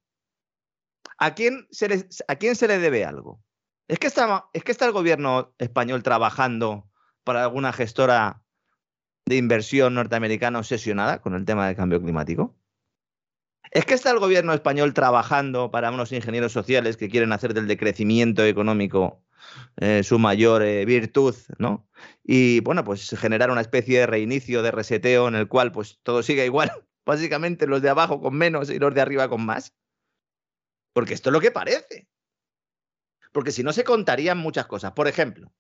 [1.18, 3.42] ¿A quién se le, a quién se le debe algo?
[3.88, 6.88] ¿Es que, está, ¿Es que está el gobierno español trabajando
[7.24, 8.42] para alguna gestora
[9.26, 12.56] de inversión norteamericana obsesionada con el tema del cambio climático?
[13.70, 17.68] ¿Es que está el gobierno español trabajando para unos ingenieros sociales que quieren hacer del
[17.68, 19.22] decrecimiento económico
[19.76, 21.88] eh, su mayor eh, virtud, ¿no?
[22.22, 26.22] Y bueno, pues generar una especie de reinicio, de reseteo en el cual pues todo
[26.22, 26.70] siga igual,
[27.06, 29.74] básicamente los de abajo con menos y los de arriba con más.
[30.92, 32.08] Porque esto es lo que parece.
[33.32, 34.92] Porque si no se contarían muchas cosas.
[34.92, 35.52] Por ejemplo,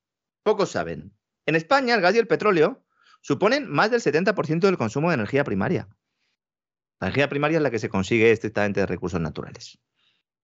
[0.42, 1.16] pocos saben,
[1.46, 2.84] en España el gas y el petróleo
[3.22, 5.88] suponen más del 70% del consumo de energía primaria.
[7.00, 9.80] La energía primaria es la que se consigue estrictamente de recursos naturales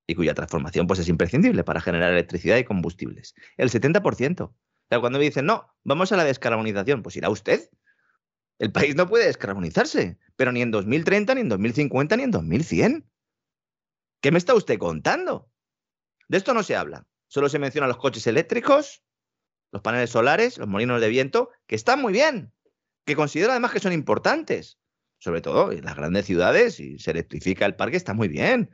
[0.07, 3.35] y cuya transformación pues, es imprescindible para generar electricidad y combustibles.
[3.57, 4.53] El 70%.
[4.89, 7.69] O cuando me dicen, no, vamos a la descarbonización, pues irá usted.
[8.59, 13.11] El país no puede descarbonizarse, pero ni en 2030, ni en 2050, ni en 2100.
[14.21, 15.51] ¿Qué me está usted contando?
[16.29, 17.07] De esto no se habla.
[17.27, 19.03] Solo se mencionan los coches eléctricos,
[19.73, 22.53] los paneles solares, los molinos de viento, que están muy bien,
[23.05, 24.79] que considero además que son importantes.
[25.19, 28.71] Sobre todo en las grandes ciudades, y se electrifica el parque, está muy bien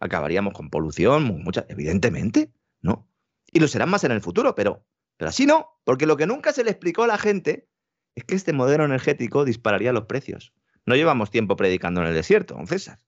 [0.00, 3.08] acabaríamos con polución, mucha, evidentemente, ¿no?
[3.52, 4.84] Y lo serán más en el futuro, pero,
[5.16, 7.68] pero así no, porque lo que nunca se le explicó a la gente
[8.14, 10.52] es que este modelo energético dispararía los precios.
[10.86, 13.00] No llevamos tiempo predicando en el desierto, don César.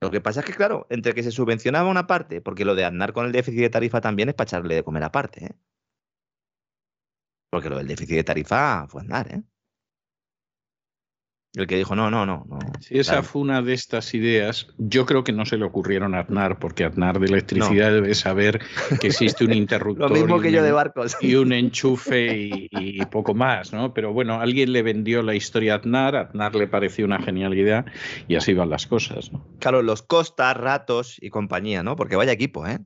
[0.00, 2.84] Lo que pasa es que, claro, entre que se subvencionaba una parte, porque lo de
[2.84, 5.56] andar con el déficit de tarifa también es para echarle de comer aparte, ¿eh?
[7.50, 9.42] Porque lo del déficit de tarifa fue andar, ¿eh?
[11.54, 12.44] El que dijo, no, no, no.
[12.46, 16.14] no si esa fue una de estas ideas, yo creo que no se le ocurrieron
[16.14, 18.60] a Aznar, porque Aznar de electricidad debe saber
[19.00, 20.10] que existe un interruptor.
[20.10, 21.16] Lo mismo que yo de barcos.
[21.22, 23.94] Y un enchufe y, poco más, ¿no?
[23.94, 27.54] Pero bueno, alguien le vendió la historia a Aznar, a Aznar le pareció una genial
[27.54, 27.86] idea
[28.28, 29.46] y así van las cosas, ¿no?
[29.58, 31.96] Claro, los Costas, Ratos y compañía, ¿no?
[31.96, 32.78] Porque vaya equipo, ¿eh?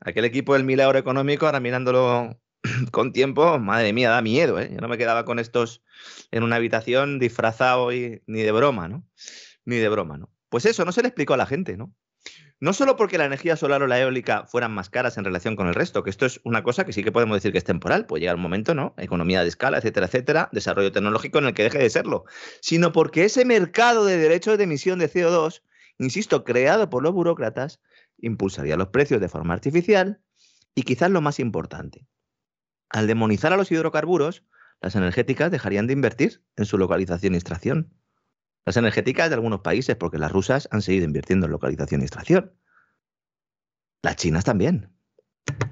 [0.00, 2.38] Aquel equipo del milagro económico, ahora mirándolo
[2.90, 4.70] con tiempo, madre mía, da miedo, ¿eh?
[4.72, 5.82] Yo no me quedaba con estos
[6.30, 9.04] en una habitación disfrazado y ni de broma, ¿no?
[9.64, 10.30] Ni de broma, ¿no?
[10.48, 11.92] Pues eso, no se le explicó a la gente, ¿no?
[12.58, 15.68] No solo porque la energía solar o la eólica fueran más caras en relación con
[15.68, 18.06] el resto, que esto es una cosa que sí que podemos decir que es temporal,
[18.06, 18.94] puede llegar un momento, ¿no?
[18.96, 22.24] Economía de escala, etcétera, etcétera, desarrollo tecnológico en el que deje de serlo,
[22.60, 25.62] sino porque ese mercado de derechos de emisión de CO2,
[25.98, 27.80] insisto, creado por los burócratas,
[28.18, 30.20] impulsaría los precios de forma artificial
[30.74, 32.06] y quizás lo más importante,
[32.90, 34.44] al demonizar a los hidrocarburos,
[34.80, 37.92] las energéticas dejarían de invertir en su localización y extracción.
[38.64, 42.52] Las energéticas de algunos países, porque las rusas han seguido invirtiendo en localización y extracción.
[44.02, 44.92] Las chinas también.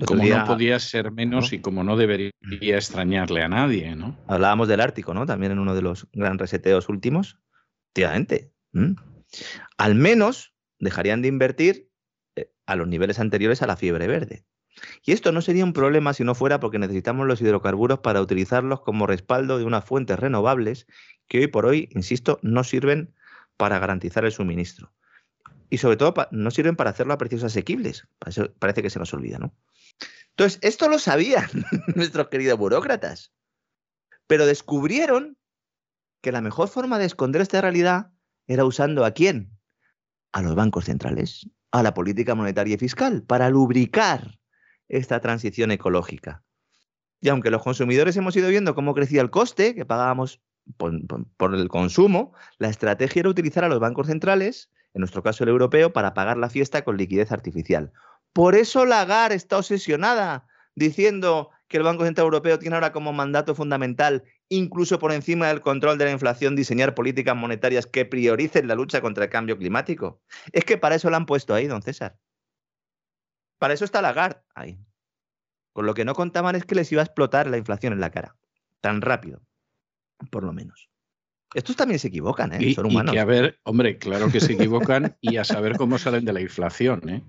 [0.06, 4.16] como no podía ser menos y como no debería extrañarle a nadie, ¿no?
[4.26, 5.26] Hablábamos del Ártico, ¿no?
[5.26, 7.38] También en uno de los gran reseteos últimos.
[7.92, 8.52] Efectivamente.
[9.76, 11.90] Al menos dejarían de invertir
[12.36, 14.44] eh, a los niveles anteriores a la fiebre verde.
[15.04, 18.80] Y esto no sería un problema si no fuera porque necesitamos los hidrocarburos para utilizarlos
[18.80, 20.86] como respaldo de unas fuentes renovables
[21.28, 23.14] que hoy por hoy, insisto, no sirven
[23.56, 24.92] para garantizar el suministro.
[25.70, 28.06] Y sobre todo no sirven para hacerlo a precios asequibles.
[28.58, 29.54] Parece que se nos olvida, ¿no?
[30.30, 31.48] Entonces, esto lo sabían
[31.94, 33.32] nuestros queridos burócratas.
[34.26, 35.38] Pero descubrieron
[36.20, 38.10] que la mejor forma de esconder esta realidad
[38.46, 39.56] era usando a quién?
[40.32, 44.38] A los bancos centrales, a la política monetaria y fiscal, para lubricar
[44.96, 46.44] esta transición ecológica.
[47.20, 50.40] Y aunque los consumidores hemos ido viendo cómo crecía el coste que pagábamos
[50.76, 55.50] por, el consumo, la estrategia era utilizar a los bancos centrales, en nuestro caso el
[55.50, 57.92] europeo, para pagar la fiesta con liquidez artificial.
[58.32, 63.54] Por eso Lagarde está obsesionada diciendo que el Banco Central Europeo tiene ahora como mandato
[63.54, 68.74] fundamental, incluso por encima del control de la inflación, diseñar políticas monetarias que prioricen la
[68.74, 70.20] lucha contra el cambio climático.
[70.52, 72.16] Es que para eso la han puesto ahí, don César.
[73.64, 74.78] Para eso está Lagarde ahí.
[75.72, 78.10] Con lo que no contaban es que les iba a explotar la inflación en la
[78.10, 78.36] cara.
[78.82, 79.40] Tan rápido,
[80.30, 80.90] por lo menos.
[81.54, 82.74] Estos también se equivocan, ¿eh?
[82.74, 83.12] Son humanos.
[83.12, 86.34] Y que a ver, hombre, claro que se equivocan y a saber cómo salen de
[86.34, 87.22] la inflación, ¿eh?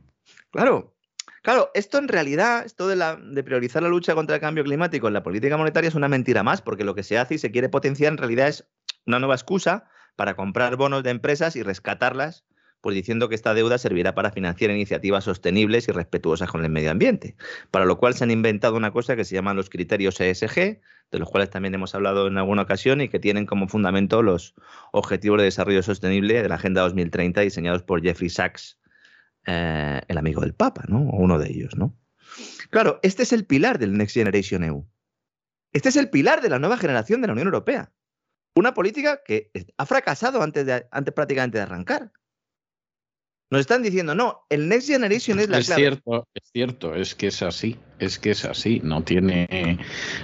[0.51, 0.93] Claro.
[1.41, 5.07] Claro, esto en realidad, esto de, la, de priorizar la lucha contra el cambio climático
[5.07, 7.51] en la política monetaria es una mentira más, porque lo que se hace y se
[7.51, 8.67] quiere potenciar en realidad es
[9.05, 9.85] una nueva excusa
[10.17, 12.43] para comprar bonos de empresas y rescatarlas
[12.85, 16.91] pues diciendo que esta deuda servirá para financiar iniciativas sostenibles y respetuosas con el medio
[16.91, 17.35] ambiente,
[17.71, 21.19] para lo cual se han inventado una cosa que se llaman los criterios ESG, de
[21.19, 24.53] los cuales también hemos hablado en alguna ocasión y que tienen como fundamento los
[24.91, 28.79] Objetivos de Desarrollo Sostenible de la Agenda 2030 diseñados por Jeffrey Sachs,
[29.47, 31.09] eh, el amigo del Papa, ¿no?
[31.09, 31.97] O uno de ellos, ¿no?
[32.69, 34.85] Claro, este es el pilar del Next Generation EU.
[35.73, 37.91] Este es el pilar de la nueva generación de la Unión Europea.
[38.53, 42.11] Una política que ha fracasado antes, de, antes prácticamente de arrancar.
[43.51, 47.27] Nos están diciendo, no, el Next Generation es la es Cierto, es cierto, es que
[47.27, 49.79] es así, es que es así, no tiene,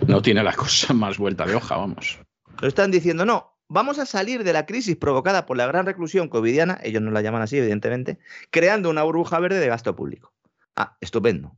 [0.08, 2.20] no tiene la cosa más vuelta de hoja, vamos.
[2.56, 6.30] Nos están diciendo, no, vamos a salir de la crisis provocada por la gran reclusión
[6.30, 8.18] covidiana, ellos no la llaman así, evidentemente,
[8.50, 10.34] creando una burbuja verde de gasto público.
[10.76, 11.56] Ah, estupendo.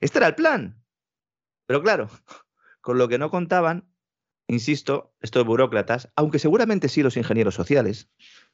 [0.00, 0.82] Este era el plan.
[1.66, 2.08] Pero claro,
[2.82, 3.88] con lo que no contaban,
[4.48, 8.10] insisto, estos burócratas, aunque seguramente sí los ingenieros sociales,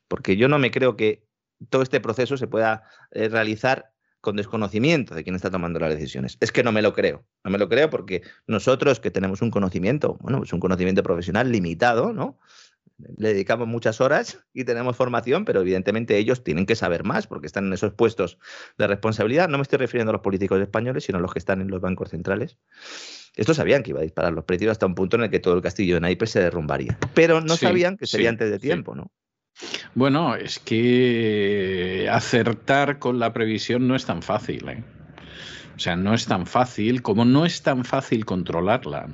[0.06, 1.26] porque yo no me creo que
[1.68, 6.38] todo este proceso se pueda eh, realizar con desconocimiento de quién está tomando las decisiones.
[6.40, 7.24] Es que no me lo creo.
[7.42, 11.50] No me lo creo porque nosotros que tenemos un conocimiento, bueno, pues un conocimiento profesional
[11.50, 12.38] limitado, ¿no?
[13.16, 17.46] le dedicamos muchas horas y tenemos formación, pero evidentemente ellos tienen que saber más porque
[17.46, 18.38] están en esos puestos
[18.78, 19.48] de responsabilidad.
[19.48, 21.80] No me estoy refiriendo a los políticos españoles, sino a los que están en los
[21.80, 22.58] bancos centrales.
[23.34, 25.54] Estos sabían que iba a disparar los precios hasta un punto en el que todo
[25.54, 29.10] el castillo de naipes se derrumbaría, pero no sabían que sería antes de tiempo, ¿no?
[29.94, 34.68] Bueno, es que acertar con la previsión no es tan fácil.
[34.68, 34.84] ¿eh?
[35.76, 39.08] O sea, no es tan fácil como no es tan fácil controlarla.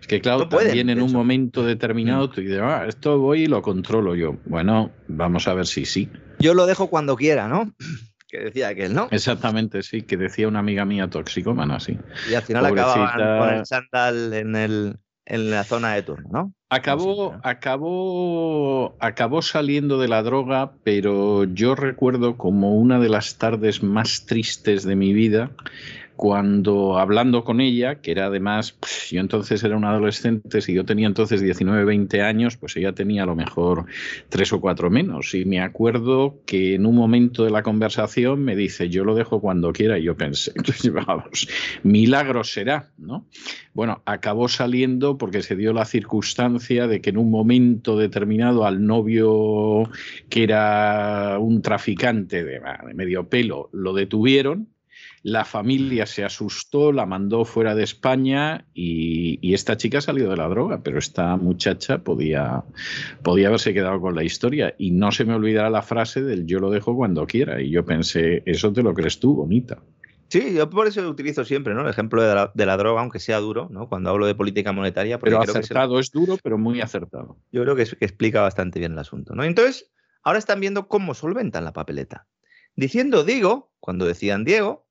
[0.00, 3.62] Es que, claro, también en un momento determinado tú dices, ah, esto voy y lo
[3.62, 4.36] controlo yo.
[4.44, 6.10] Bueno, vamos a ver si sí.
[6.38, 7.72] Yo lo dejo cuando quiera, ¿no?
[8.28, 9.08] que decía aquel, ¿no?
[9.10, 11.96] Exactamente, sí, que decía una amiga mía toxicómana, sí.
[12.30, 16.52] Y al final acababan con el sandal en, el, en la zona de turno, ¿no?
[16.68, 23.82] Acabó, acabó, acabó saliendo de la droga, pero yo recuerdo como una de las tardes
[23.82, 25.50] más tristes de mi vida
[26.16, 28.76] cuando hablando con ella, que era además,
[29.10, 33.24] yo entonces era un adolescente, si yo tenía entonces 19, 20 años, pues ella tenía
[33.24, 33.86] a lo mejor
[34.28, 35.34] tres o cuatro menos.
[35.34, 39.40] Y me acuerdo que en un momento de la conversación me dice, yo lo dejo
[39.40, 39.98] cuando quiera.
[39.98, 40.52] Y yo pensé,
[40.92, 41.48] vamos,
[41.82, 43.26] milagro será, ¿no?
[43.72, 48.86] Bueno, acabó saliendo porque se dio la circunstancia de que en un momento determinado al
[48.86, 49.90] novio,
[50.28, 52.60] que era un traficante de
[52.94, 54.73] medio pelo, lo detuvieron
[55.24, 60.48] la familia se asustó, la mandó fuera de España y, esta chica salió de la
[60.48, 62.62] droga, pero esta muchacha podía,
[63.22, 64.74] podía haberse quedado con la historia.
[64.76, 67.62] Y no se me olvidará la frase del yo lo dejo cuando quiera.
[67.62, 69.78] Y yo pensé, eso te lo crees tú, bonita.
[70.28, 71.82] Sí, yo por eso utilizo siempre ¿no?
[71.82, 73.88] el ejemplo de la, droga, aunque sea duro, ¿no?
[73.88, 75.18] cuando hablo de política monetaria.
[75.18, 77.38] Pero acertado, es duro, pero muy acertado.
[77.50, 79.34] Yo creo que, que, explica bastante bien el asunto.
[79.34, 79.42] ¿no?
[79.44, 79.90] Entonces,
[80.22, 82.26] ahora están viendo cómo solventan la papeleta.
[82.76, 84.83] Diciendo digo, cuando decían Diego,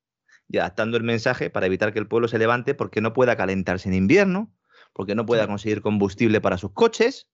[0.54, 3.90] y adaptando el mensaje para evitar que el pueblo se levante porque no pueda calentarse
[3.90, 4.54] en invierno,
[4.94, 7.28] porque no pueda conseguir combustible para sus coches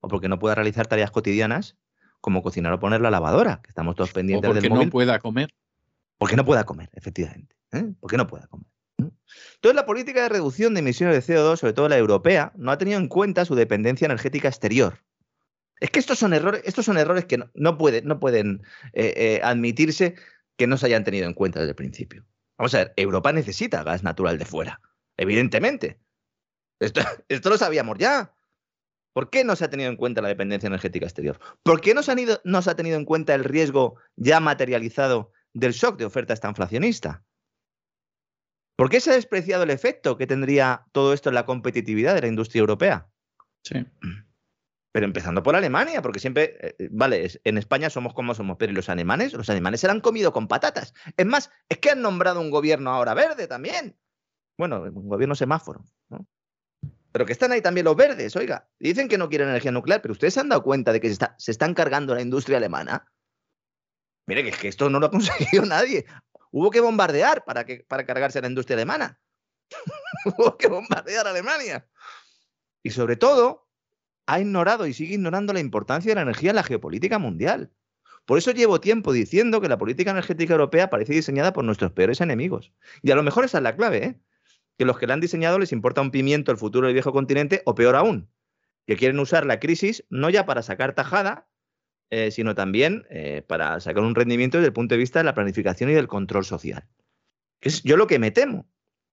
[0.00, 1.76] o porque no pueda realizar tareas cotidianas
[2.22, 5.54] como cocinar o poner la lavadora, que estamos todos pendientes o porque no pueda comer.
[6.16, 7.54] Porque no pueda comer, efectivamente.
[7.72, 7.92] ¿eh?
[8.00, 8.66] Porque no pueda comer.
[8.96, 12.78] Entonces, la política de reducción de emisiones de CO2, sobre todo la europea, no ha
[12.78, 15.04] tenido en cuenta su dependencia energética exterior.
[15.78, 18.62] Es que estos son errores, estos son errores que no, pueden, no pueden
[18.94, 20.14] eh, eh, admitirse
[20.56, 22.24] que no se hayan tenido en cuenta desde el principio.
[22.58, 24.80] Vamos a ver, Europa necesita gas natural de fuera,
[25.16, 26.00] evidentemente.
[26.80, 28.34] Esto, esto lo sabíamos ya.
[29.14, 31.38] ¿Por qué no se ha tenido en cuenta la dependencia energética exterior?
[31.62, 35.32] ¿Por qué no se, ido, no se ha tenido en cuenta el riesgo ya materializado
[35.52, 37.22] del shock de oferta esta inflacionista?
[38.76, 42.22] ¿Por qué se ha despreciado el efecto que tendría todo esto en la competitividad de
[42.22, 43.08] la industria europea?
[43.64, 43.86] Sí.
[44.92, 48.72] Pero empezando por Alemania, porque siempre, eh, eh, vale, en España somos como somos, pero
[48.72, 49.32] ¿y los alemanes?
[49.32, 50.92] Los alemanes se han comido con patatas.
[51.16, 53.98] Es más, es que han nombrado un gobierno ahora verde también.
[54.58, 55.84] Bueno, un gobierno semáforo.
[57.10, 58.68] Pero que están ahí también los verdes, oiga.
[58.78, 61.14] Dicen que no quieren energía nuclear, pero ustedes se han dado cuenta de que se,
[61.14, 63.10] está, se están cargando la industria alemana.
[64.26, 66.06] Mire, que es que esto no lo ha conseguido nadie.
[66.50, 69.18] Hubo que bombardear para, que, para cargarse la industria alemana.
[70.26, 71.88] Hubo que bombardear a Alemania.
[72.82, 73.61] Y sobre todo,
[74.32, 77.70] ha ignorado y sigue ignorando la importancia de la energía en la geopolítica mundial.
[78.24, 82.22] Por eso llevo tiempo diciendo que la política energética europea parece diseñada por nuestros peores
[82.22, 82.72] enemigos.
[83.02, 84.20] Y a lo mejor esa es la clave, ¿eh?
[84.78, 87.60] que los que la han diseñado les importa un pimiento el futuro del viejo continente,
[87.66, 88.30] o peor aún,
[88.86, 91.46] que quieren usar la crisis no ya para sacar tajada,
[92.08, 95.34] eh, sino también eh, para sacar un rendimiento desde el punto de vista de la
[95.34, 96.88] planificación y del control social.
[97.60, 98.66] Es yo lo que me temo.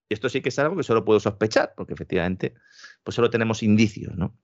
[0.07, 2.53] Y esto sí que es algo que solo puedo sospechar, porque efectivamente,
[3.03, 4.37] pues solo tenemos indicios, ¿no?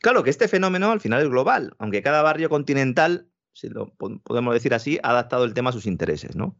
[0.00, 4.54] Claro que este fenómeno al final es global, aunque cada barrio continental, si lo podemos
[4.54, 6.36] decir así, ha adaptado el tema a sus intereses.
[6.36, 6.58] ¿no?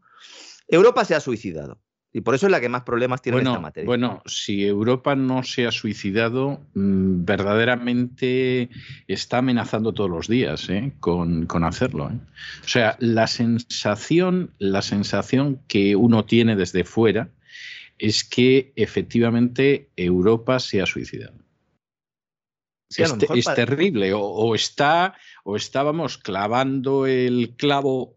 [0.67, 1.79] Europa se ha suicidado.
[2.13, 3.85] Y por eso es la que más problemas tiene en esta materia.
[3.85, 8.69] Bueno, si Europa no se ha suicidado, mm, verdaderamente
[9.07, 10.91] está amenazando todos los días ¿eh?
[10.99, 12.09] con, hacerlo.
[12.09, 12.19] ¿eh?
[12.65, 17.29] O sea, la sensación, la sensación que uno tiene desde fuera
[17.97, 21.40] es que efectivamente Europa se ha suicidado
[22.97, 24.13] es, terrible.
[24.13, 28.13] O, está, o estábamos clavando el clavo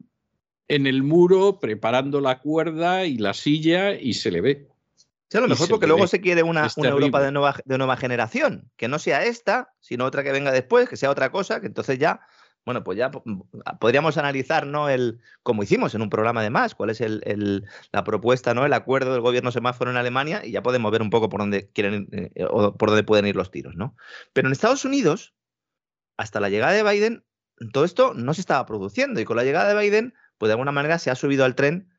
[0.68, 4.68] en el muro, preparando la cuerda y la silla y se le ve.
[5.28, 8.70] Sí, a lo mejor porque luego se quiere una, Europa de nueva, de nueva generación,
[8.76, 11.99] que no sea esta, sino otra que venga después, que sea otra cosa, que entonces
[11.99, 12.20] ya
[12.64, 13.42] bueno, pues ya mm,
[13.78, 14.88] podríamos analizar, ¿no?
[14.88, 18.64] El, como hicimos en un programa de más, cuál es el, la propuesta, ¿no?
[18.64, 21.70] El acuerdo del gobierno semáforo en Alemania y ya podemos ver un poco por dónde
[21.70, 23.96] quieren eh, o por dónde pueden ir los tiros, ¿no?
[24.32, 25.34] Pero en Estados Unidos,
[26.16, 27.24] hasta la llegada de Biden,
[27.72, 30.72] todo esto no se estaba produciendo y con la llegada de Biden, pues de alguna
[30.72, 31.90] manera se ha subido al tren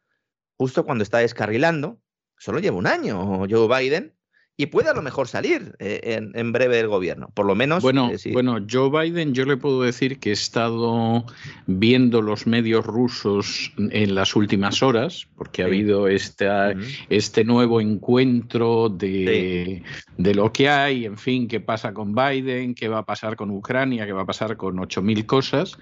[0.57, 2.01] justo cuando está descarrilando.
[2.37, 4.14] Solo lleva un año Joe Biden
[4.57, 7.83] y puede a lo mejor salir eh, en, breve del gobierno, por lo menos.
[7.83, 11.25] Bueno, eh, bueno, Joe Biden, yo le puedo decir que he estado
[11.67, 16.73] viendo los medios rusos en las últimas horas, porque ha habido esta,
[17.09, 19.83] este nuevo encuentro de,
[20.17, 23.51] de, lo que hay, en fin, qué pasa con Biden, qué va a pasar con
[23.51, 25.77] Ucrania, qué va a pasar con 8.000 cosas.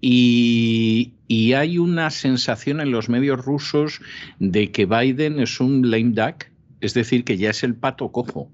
[0.00, 4.02] Y, y hay una sensación en los medios rusos
[4.38, 6.53] de que Biden es un lame duck
[6.84, 8.52] es decir, que ya es el pato cojo,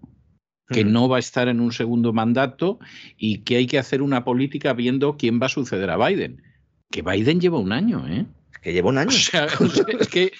[0.68, 2.78] que no va a estar en un segundo mandato
[3.16, 6.42] y que hay que hacer una política viendo quién va a suceder a Biden.
[6.90, 8.26] Que Biden lleva un año, ¿eh?
[8.62, 9.10] que lleva un año.
[9.10, 9.46] O sea,
[10.00, 10.32] es que,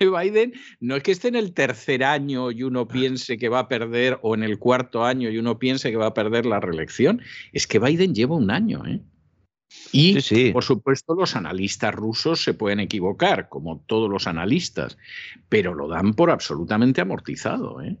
[0.00, 3.68] Biden no es que esté en el tercer año y uno piense que va a
[3.68, 7.20] perder, o en el cuarto año y uno piense que va a perder la reelección,
[7.52, 9.00] es que Biden lleva un año, ¿eh?
[9.92, 14.98] Y, por supuesto, los analistas rusos se pueden equivocar, como todos los analistas,
[15.48, 17.80] pero lo dan por absolutamente amortizado.
[17.80, 17.96] ¿eh?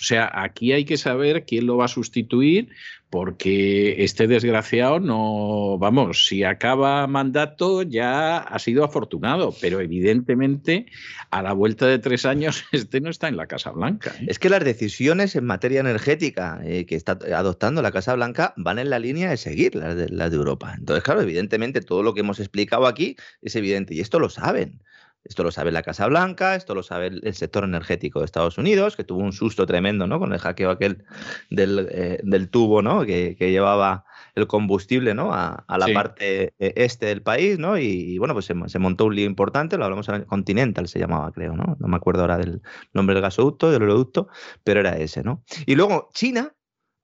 [0.00, 2.68] O sea, aquí hay que saber quién lo va a sustituir,
[3.10, 10.86] porque este desgraciado no, vamos, si acaba mandato ya ha sido afortunado, pero evidentemente
[11.30, 14.14] a la vuelta de tres años este no está en la Casa Blanca.
[14.20, 14.26] ¿eh?
[14.28, 18.78] Es que las decisiones en materia energética eh, que está adoptando la Casa Blanca van
[18.78, 20.74] en la línea de seguir las de, las de Europa.
[20.76, 24.80] Entonces, claro, evidentemente todo lo que hemos explicado aquí es evidente y esto lo saben.
[25.24, 28.96] Esto lo sabe la Casa Blanca, esto lo sabe el, sector energético de Estados Unidos,
[28.96, 30.18] que tuvo un susto tremendo ¿no?
[30.18, 31.04] con el hackeo aquel
[31.50, 33.04] del, eh, tubo ¿no?
[33.04, 34.04] que, llevaba
[34.34, 35.32] el combustible ¿no?
[35.32, 37.78] a, la parte eh, este del país, ¿no?
[37.78, 41.54] Y, bueno, pues se, montó un lío importante, lo hablamos en Continental, se llamaba, creo,
[41.54, 41.76] ¿no?
[41.78, 42.62] No me acuerdo ahora del
[42.92, 44.28] nombre del gasoducto, del oleoducto,
[44.64, 45.42] pero era ese, ¿no?
[45.66, 46.54] Y luego China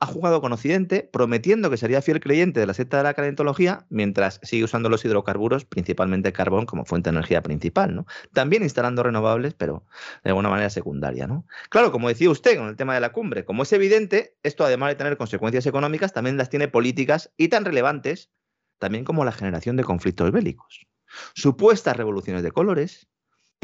[0.04, 3.86] ha jugado con Occidente prometiendo que sería fiel creyente de la secta de la calentología
[3.88, 8.06] mientras sigue usando los hidrocarburos, principalmente carbón, como fuente de energía principal, ¿no?
[8.32, 9.84] También instalando renovables, pero
[10.22, 11.46] de alguna manera secundaria, ¿no?
[11.70, 14.90] Claro, como decía usted con el tema de la cumbre, como es evidente, esto además
[14.90, 18.30] de tener consecuencias económicas, también las tiene políticas y tan relevantes
[18.78, 20.86] también como la generación de conflictos bélicos.
[21.34, 23.08] Supuestas revoluciones de colores,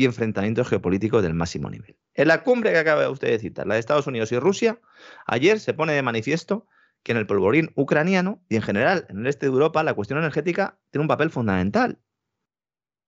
[0.01, 1.95] y enfrentamientos geopolíticos del máximo nivel.
[2.15, 4.81] En la cumbre que acaba usted de citar, la de Estados Unidos y Rusia,
[5.27, 6.67] ayer se pone de manifiesto
[7.03, 10.19] que en el polvorín ucraniano y en general en el este de Europa la cuestión
[10.19, 11.99] energética tiene un papel fundamental.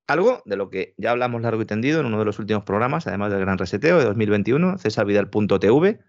[0.07, 3.07] Algo de lo que ya hablamos largo y tendido en uno de los últimos programas,
[3.07, 6.01] además del gran reseteo de 2021, cesarvidal.tv.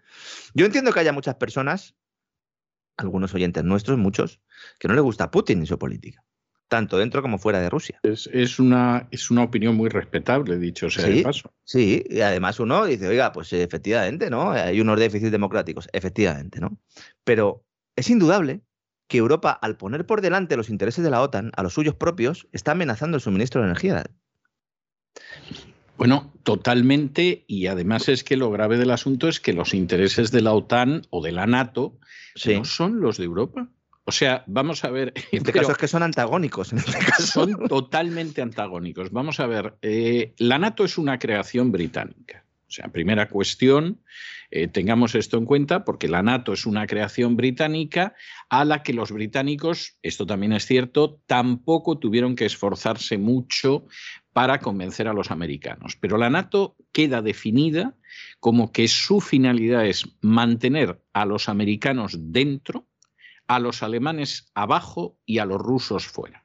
[0.52, 1.96] Yo entiendo que haya muchas personas,
[2.98, 4.42] algunos oyentes nuestros, muchos,
[4.78, 6.22] que no les gusta Putin y su política
[6.68, 8.00] tanto dentro como fuera de Rusia.
[8.02, 11.52] Es, una, es una opinión muy respetable, dicho sea de paso.
[11.64, 14.50] Sí, y además uno dice, oiga, pues efectivamente, ¿no?
[14.50, 16.78] Hay unos déficits democráticos, efectivamente, ¿no?
[17.24, 17.64] Pero
[17.96, 18.62] es indudable
[19.06, 22.48] que Europa, al poner por delante los intereses de la OTAN a los suyos propios,
[22.52, 24.04] está amenazando el suministro de energía.
[25.96, 30.42] Bueno, totalmente, y además es que lo grave del asunto es que los intereses de
[30.42, 31.98] la OTAN o de la NATO
[32.46, 33.68] no son los de Europa.
[34.04, 35.12] O sea, vamos a ver.
[35.32, 36.72] En este caso es que son antagónicos.
[36.72, 37.26] En este caso.
[37.26, 39.10] Son totalmente antagónicos.
[39.10, 39.76] Vamos a ver.
[39.82, 42.44] Eh, la NATO es una creación británica.
[42.68, 44.00] O sea, primera cuestión,
[44.50, 48.14] eh, tengamos esto en cuenta, porque la NATO es una creación británica
[48.48, 53.86] a la que los británicos, esto también es cierto, tampoco tuvieron que esforzarse mucho
[54.32, 55.96] para convencer a los americanos.
[56.00, 57.94] Pero la NATO queda definida
[58.40, 62.88] como que su finalidad es mantener a los americanos dentro
[63.46, 66.44] a los alemanes abajo y a los rusos fuera.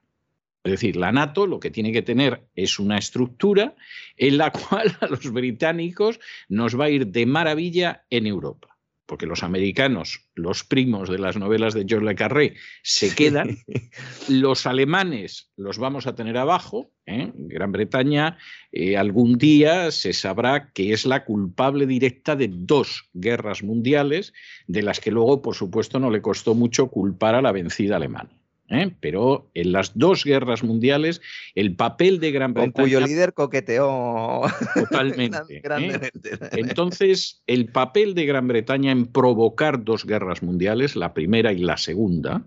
[0.63, 3.75] Es decir, la NATO lo que tiene que tener es una estructura
[4.17, 8.68] en la cual a los británicos nos va a ir de maravilla en Europa
[9.09, 12.53] porque los americanos, los primos de las novelas de George Le Carré,
[12.83, 13.57] se quedan,
[14.29, 17.31] los alemanes los vamos a tener abajo, ¿eh?
[17.33, 18.37] Gran Bretaña
[18.71, 24.31] eh, algún día se sabrá que es la culpable directa de dos guerras mundiales,
[24.67, 28.38] de las que luego, por supuesto, no le costó mucho culpar a la vencida alemana.
[28.69, 28.91] ¿Eh?
[28.99, 31.21] pero en las dos guerras mundiales
[31.55, 32.73] el papel de Gran Bretaña...
[32.73, 34.41] Con cuyo líder coqueteó
[34.73, 35.37] totalmente.
[35.63, 36.11] ¿eh?
[36.51, 41.77] Entonces, el papel de Gran Bretaña en provocar dos guerras mundiales, la primera y la
[41.77, 42.43] segunda,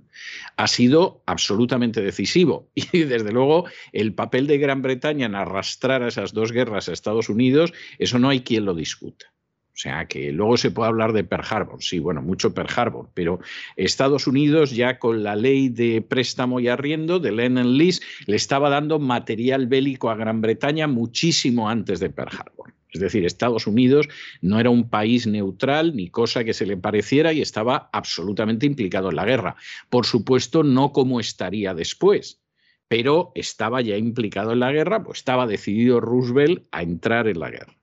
[0.56, 2.68] ha sido absolutamente decisivo.
[2.92, 6.92] Y desde luego, el papel de Gran Bretaña en arrastrar a esas dos guerras a
[6.92, 9.32] Estados Unidos, eso no hay quien lo discuta.
[9.74, 13.08] O sea, que luego se puede hablar de Pearl Harbor, sí, bueno, mucho Pearl Harbor,
[13.14, 13.40] pero
[13.76, 18.68] Estados Unidos ya con la ley de préstamo y arriendo de Lennon Lease le estaba
[18.68, 22.74] dando material bélico a Gran Bretaña muchísimo antes de Pearl Harbor.
[22.92, 24.08] Es decir, Estados Unidos
[24.42, 29.08] no era un país neutral ni cosa que se le pareciera y estaba absolutamente implicado
[29.08, 29.56] en la guerra.
[29.88, 32.42] Por supuesto, no como estaría después,
[32.88, 37.50] pero estaba ya implicado en la guerra, pues estaba decidido Roosevelt a entrar en la
[37.50, 37.74] guerra.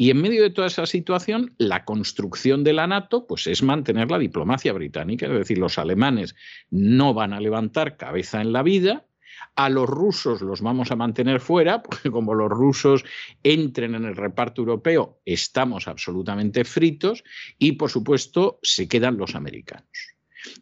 [0.00, 4.10] Y en medio de toda esa situación, la construcción de la NATO pues, es mantener
[4.10, 6.34] la diplomacia británica, es decir, los alemanes
[6.70, 9.04] no van a levantar cabeza en la vida,
[9.56, 13.04] a los rusos los vamos a mantener fuera, porque como los rusos
[13.42, 17.22] entren en el reparto europeo, estamos absolutamente fritos
[17.58, 20.14] y, por supuesto, se quedan los americanos.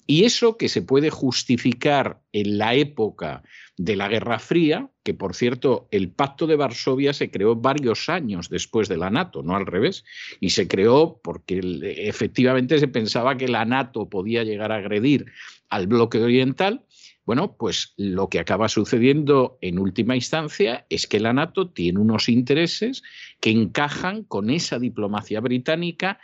[0.05, 3.45] Y eso que se puede justificar en la época
[3.79, 8.51] de la Guerra Fría, que por cierto el Pacto de Varsovia se creó varios años
[8.51, 10.05] después de la NATO, no al revés,
[10.41, 11.61] y se creó porque
[12.07, 15.27] efectivamente se pensaba que la NATO podía llegar a agredir
[15.71, 16.85] al bloque oriental.
[17.25, 22.29] Bueno, pues lo que acaba sucediendo en última instancia es que la NATO tiene unos
[22.29, 23.03] intereses
[23.39, 26.19] que encajan con esa diplomacia británica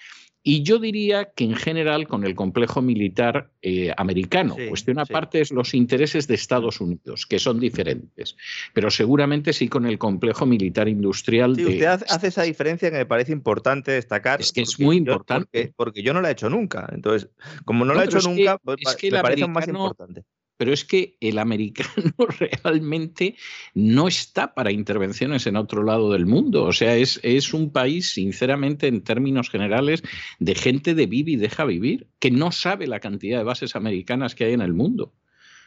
[0.47, 4.57] y yo diría que en general con el complejo militar eh, americano.
[4.69, 8.37] Cuestión aparte es los intereses de Estados Unidos, que son diferentes,
[8.75, 11.57] pero seguramente sí con el complejo militar industrial.
[11.57, 14.43] Sí, usted hace esa diferencia que me parece importante destacar.
[14.43, 15.73] Es que es muy importante.
[15.75, 16.91] porque, yo no la he hecho nunca.
[16.93, 17.31] Entonces,
[17.65, 20.25] como no, la he hecho nunca, pues, me parece más importante
[20.57, 23.37] pero es que el americano realmente
[23.75, 26.65] no está para intervenciones en otro lado del mundo.
[26.65, 30.03] O sea, es, es un país, sinceramente, en términos generales,
[30.39, 34.35] de gente de vive y deja vivir, que no sabe la cantidad de bases americanas
[34.35, 35.13] que hay en el mundo.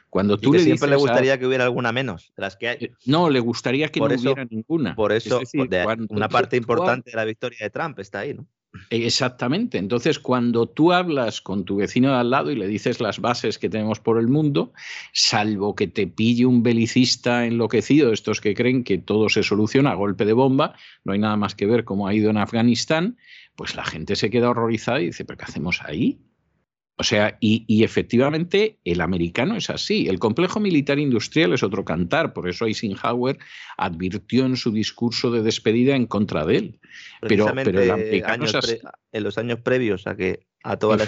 [0.10, 2.78] Cuando tú le siempre le gustaría que hubiera alguna menos de las que hay.
[2.80, 4.96] Eh, no, le gustaría que no hubiera ninguna.
[4.96, 5.42] Por eso,
[6.10, 8.48] una parte importante de la victoria de Trump está ahí, ¿no?
[8.90, 9.78] Exactamente.
[9.78, 13.60] Entonces, cuando tú hablas con tu vecino de al lado y le dices las bases
[13.60, 14.74] que tenemos por el mundo,
[15.14, 19.96] salvo que te pille un belicista enloquecido, estos que creen que todo se soluciona a
[19.96, 23.18] golpe de bomba, no hay nada más que ver cómo ha ido en Afganistán,
[23.56, 26.20] pues la gente se queda horrorizada y dice, ¿pero qué hacemos ahí?
[27.00, 30.08] O sea, y, efectivamente el americano es así.
[30.08, 33.38] El complejo militar industrial es otro cantar, por eso Eisenhower
[33.78, 36.80] advirtió en su discurso de despedida en contra de él.
[37.22, 38.80] Pero, pero el americano es así.
[39.12, 41.06] en los años previos a que a toda, la,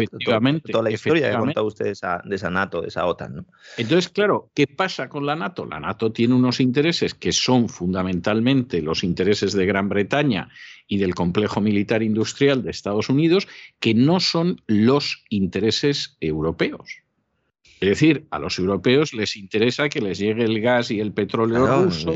[0.72, 3.36] toda la historia que ha contado usted de esa, NATO, de esa OTAN.
[3.36, 3.46] ¿no?
[3.78, 5.66] Entonces, claro, ¿qué pasa con la NATO?
[5.66, 10.50] La NATO tiene unos intereses que son fundamentalmente los intereses de Gran Bretaña
[10.90, 13.48] y del complejo militar industrial de Estados Unidos,
[13.80, 17.04] que no son los intereses europeos.
[17.80, 21.86] Es decir, a los europeos les interesa que les llegue el gas y el petróleo
[21.86, 22.14] ruso,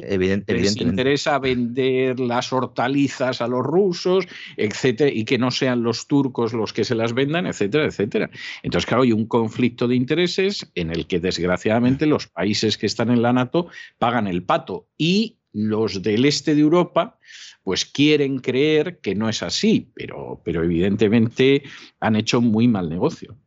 [0.47, 6.51] les interesa vender las hortalizas a los rusos, etcétera, y que no sean los turcos
[6.51, 8.29] los que se las vendan, etcétera, etcétera.
[8.61, 13.09] Entonces, claro, hay un conflicto de intereses en el que desgraciadamente los países que están
[13.09, 13.67] en la NATO
[13.99, 17.17] pagan el pato y los del este de Europa
[17.63, 21.63] pues quieren creer que no es así, pero, pero evidentemente
[21.99, 23.37] han hecho muy mal negocio.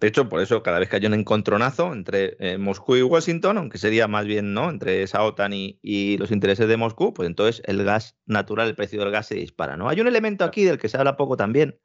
[0.00, 3.58] De hecho, por eso cada vez que hay un encontronazo entre eh, Moscú y Washington,
[3.58, 4.70] aunque sería más bien ¿no?
[4.70, 9.00] entre esa OTAN y, los intereses de Moscú, pues entonces el gas natural, el precio
[9.00, 9.76] del gas se dispara.
[9.76, 9.88] ¿no?
[9.88, 11.78] Hay un elemento aquí del que se habla poco también,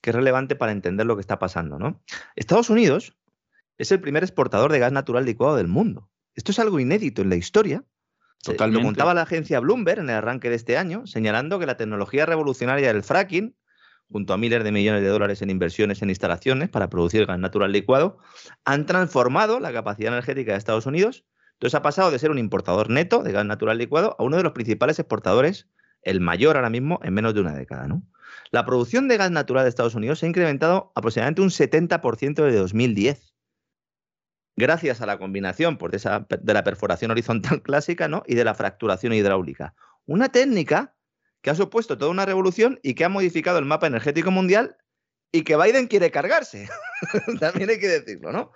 [0.00, 1.78] que es relevante para entender lo que está pasando.
[1.78, 2.02] ¿no?
[2.36, 3.16] Estados Unidos
[3.78, 6.08] es el primer exportador de gas natural licuado del mundo.
[6.34, 7.84] Esto es algo inédito en la historia.
[8.42, 8.82] Totalmente.
[8.82, 12.26] Lo contaba la agencia Bloomberg en el arranque de este año, señalando que la tecnología
[12.26, 13.54] revolucionaria del fracking
[14.10, 17.72] junto a miles de millones de dólares en inversiones en instalaciones para producir gas natural
[17.72, 18.18] licuado,
[18.64, 21.24] han transformado la capacidad energética de Estados Unidos.
[21.52, 24.42] Entonces ha pasado de ser un importador neto de gas natural licuado a uno de
[24.42, 25.68] los principales exportadores,
[26.02, 27.86] el mayor ahora mismo, en menos de una década.
[27.86, 28.02] ¿no?
[28.50, 32.58] La producción de gas natural de Estados Unidos se ha incrementado aproximadamente un 70% desde
[32.58, 33.29] 2010
[34.56, 38.22] gracias a la combinación pues, de, esa, de, la perforación horizontal clásica ¿no?
[38.26, 39.74] y de la fracturación hidráulica.
[40.06, 40.94] Una técnica
[41.42, 44.76] que ha supuesto toda una revolución y que ha modificado el mapa energético mundial
[45.32, 46.68] y que Biden quiere cargarse.
[47.40, 48.52] también hay que decirlo, ¿no?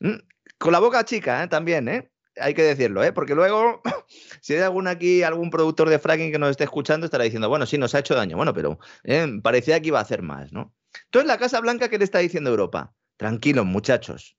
[0.00, 0.18] Mm,
[0.58, 1.48] con la boca chica, ¿eh?
[1.48, 2.10] también, ¿eh?
[2.36, 3.12] Hay que decirlo, ¿eh?
[3.12, 3.80] Porque luego,
[4.40, 7.66] si hay algún aquí, algún productor de fracking que nos esté escuchando, estará diciendo, bueno,
[7.66, 8.36] sí, nos ha hecho daño.
[8.36, 9.26] Bueno, pero ¿eh?
[9.42, 10.74] parecía que iba a hacer más, ¿no?
[11.06, 12.94] Entonces, la Casa Blanca, ¿qué le está diciendo Europa?
[13.16, 14.36] Tranquilos, muchachos.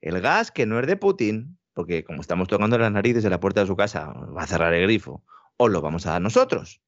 [0.00, 3.40] El gas que no es de Putin, porque como estamos tocando las narices de la
[3.40, 5.24] puerta de su casa, va a cerrar el grifo,
[5.56, 6.80] os lo vamos a dar nosotros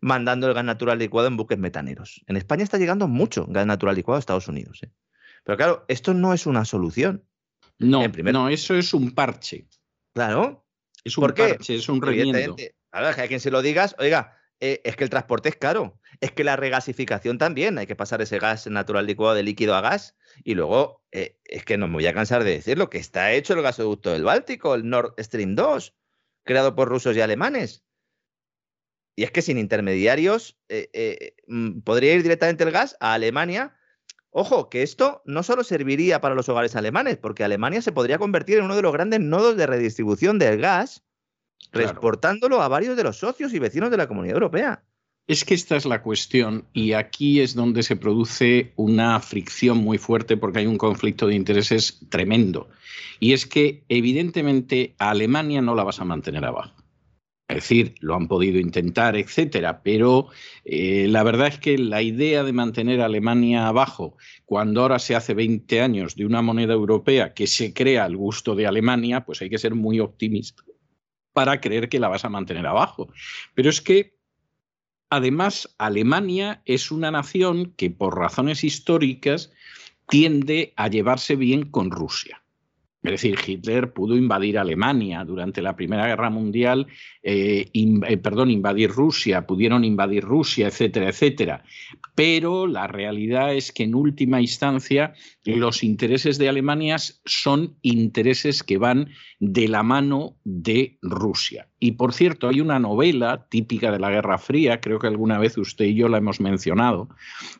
[0.00, 2.22] mandando el gas natural licuado en buques metaneros.
[2.26, 4.82] En España está llegando mucho gas natural licuado a Estados Unidos.
[4.82, 4.90] ¿eh?
[5.44, 7.24] Pero claro, esto no es una solución.
[7.78, 9.66] No, no, eso es un parche.
[10.14, 10.64] Claro.
[11.04, 12.56] Es un parche, es un remiendo.
[12.90, 15.98] Claro, que a quien se lo digas, oiga, eh, es que el transporte es caro.
[16.20, 19.80] Es que la regasificación también, hay que pasar ese gas natural licuado de líquido a
[19.80, 20.16] gas.
[20.44, 23.52] Y luego, eh, es que no me voy a cansar de decirlo, que está hecho
[23.52, 25.94] el gasoducto del Báltico, el Nord Stream 2,
[26.42, 27.84] creado por rusos y alemanes.
[29.14, 33.76] Y es que sin intermediarios eh, eh, mm, podría ir directamente el gas a Alemania.
[34.30, 38.56] Ojo, que esto no solo serviría para los hogares alemanes, porque Alemania se podría convertir
[38.56, 41.04] en uno de los grandes nodos de redistribución del gas,
[41.70, 44.82] transportándolo a varios de los socios y vecinos de la Comunidad Europea.
[45.28, 49.96] Es que esta es la cuestión y aquí es donde se produce una fricción muy
[49.96, 52.68] fuerte porque hay un conflicto de intereses tremendo.
[53.20, 56.74] Y es que evidentemente a Alemania no la vas a mantener abajo.
[57.48, 60.28] Es decir, lo han podido intentar, etcétera, pero
[60.64, 65.14] eh, la verdad es que la idea de mantener a Alemania abajo, cuando ahora se
[65.14, 69.42] hace 20 años de una moneda europea que se crea al gusto de Alemania, pues
[69.42, 70.62] hay que ser muy optimista
[71.32, 73.12] para creer que la vas a mantener abajo.
[73.54, 74.21] Pero es que
[75.14, 79.52] Además, Alemania es una nación que por razones históricas
[80.08, 82.41] tiende a llevarse bien con Rusia.
[83.02, 86.86] Es decir, Hitler pudo invadir Alemania durante la Primera Guerra Mundial,
[87.24, 91.64] eh, eh, perdón, invadir Rusia, pudieron invadir Rusia, etcétera, etcétera.
[92.14, 98.78] Pero la realidad es que en última instancia los intereses de Alemania son intereses que
[98.78, 99.08] van
[99.40, 101.68] de la mano de Rusia.
[101.80, 105.58] Y por cierto, hay una novela típica de la Guerra Fría, creo que alguna vez
[105.58, 107.08] usted y yo la hemos mencionado,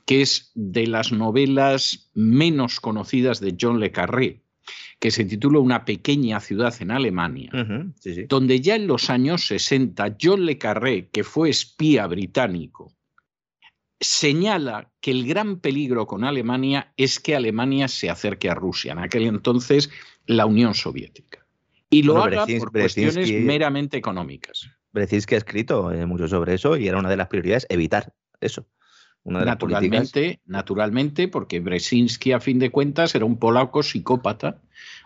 [0.07, 4.41] que es de las novelas menos conocidas de John Le Carré
[4.98, 7.50] que se titula Una pequeña ciudad en Alemania,
[8.28, 12.92] donde ya en los años 60 John Le Carré, que fue espía británico,
[14.00, 18.98] señala que el gran peligro con Alemania es que Alemania se acerque a Rusia, en
[18.98, 19.90] aquel entonces
[20.26, 21.46] la Unión Soviética.
[21.88, 24.68] Y lo haga por cuestiones meramente económicas.
[25.26, 28.66] que ha escrito eh, mucho sobre eso y era una de las prioridades evitar eso.
[29.24, 34.60] Naturalmente, naturalmente, porque Brzezinski a fin de cuentas era un polaco psicópata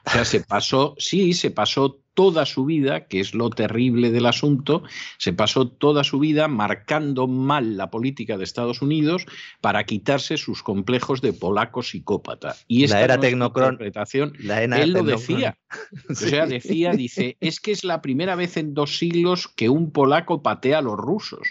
[0.06, 4.24] o sea, se pasó, sí, se pasó toda su vida, que es lo terrible del
[4.24, 4.84] asunto,
[5.18, 9.26] se pasó toda su vida marcando mal la política de Estados Unidos
[9.60, 12.56] para quitarse sus complejos de polaco psicópata.
[12.68, 15.58] Y esta la era interpretación, él lo decía.
[16.08, 19.90] O sea, decía, dice, es que es la primera vez en dos siglos que un
[19.90, 21.48] polaco patea a los rusos.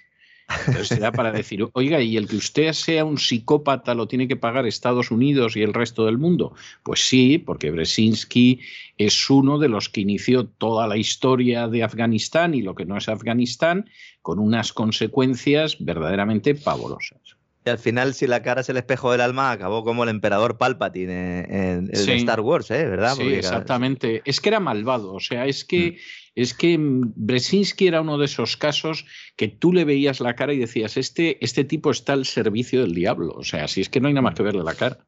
[0.48, 4.36] Entonces será para decir, oiga, ¿y el que usted sea un psicópata lo tiene que
[4.36, 6.54] pagar Estados Unidos y el resto del mundo?
[6.84, 8.60] Pues sí, porque Brzezinski
[8.98, 12.98] es uno de los que inició toda la historia de Afganistán y lo que no
[12.98, 13.90] es Afganistán,
[14.22, 17.35] con unas consecuencias verdaderamente pavorosas.
[17.66, 20.58] Y al final, si la cara es el espejo del alma, acabó como el emperador
[20.58, 22.86] Palpatine en, Star Wars, ¿eh?
[22.86, 23.16] ¿verdad?
[23.16, 24.22] sí, exactamente.
[24.24, 28.26] Es que era malvado, o sea, es que mm es que Brzezinski era uno de
[28.26, 29.06] esos casos
[29.38, 32.94] que tú le veías la cara y decías, este, este tipo está al servicio del
[32.94, 33.34] diablo.
[33.36, 35.00] O sea, si es que no hay nada más que verle la cara.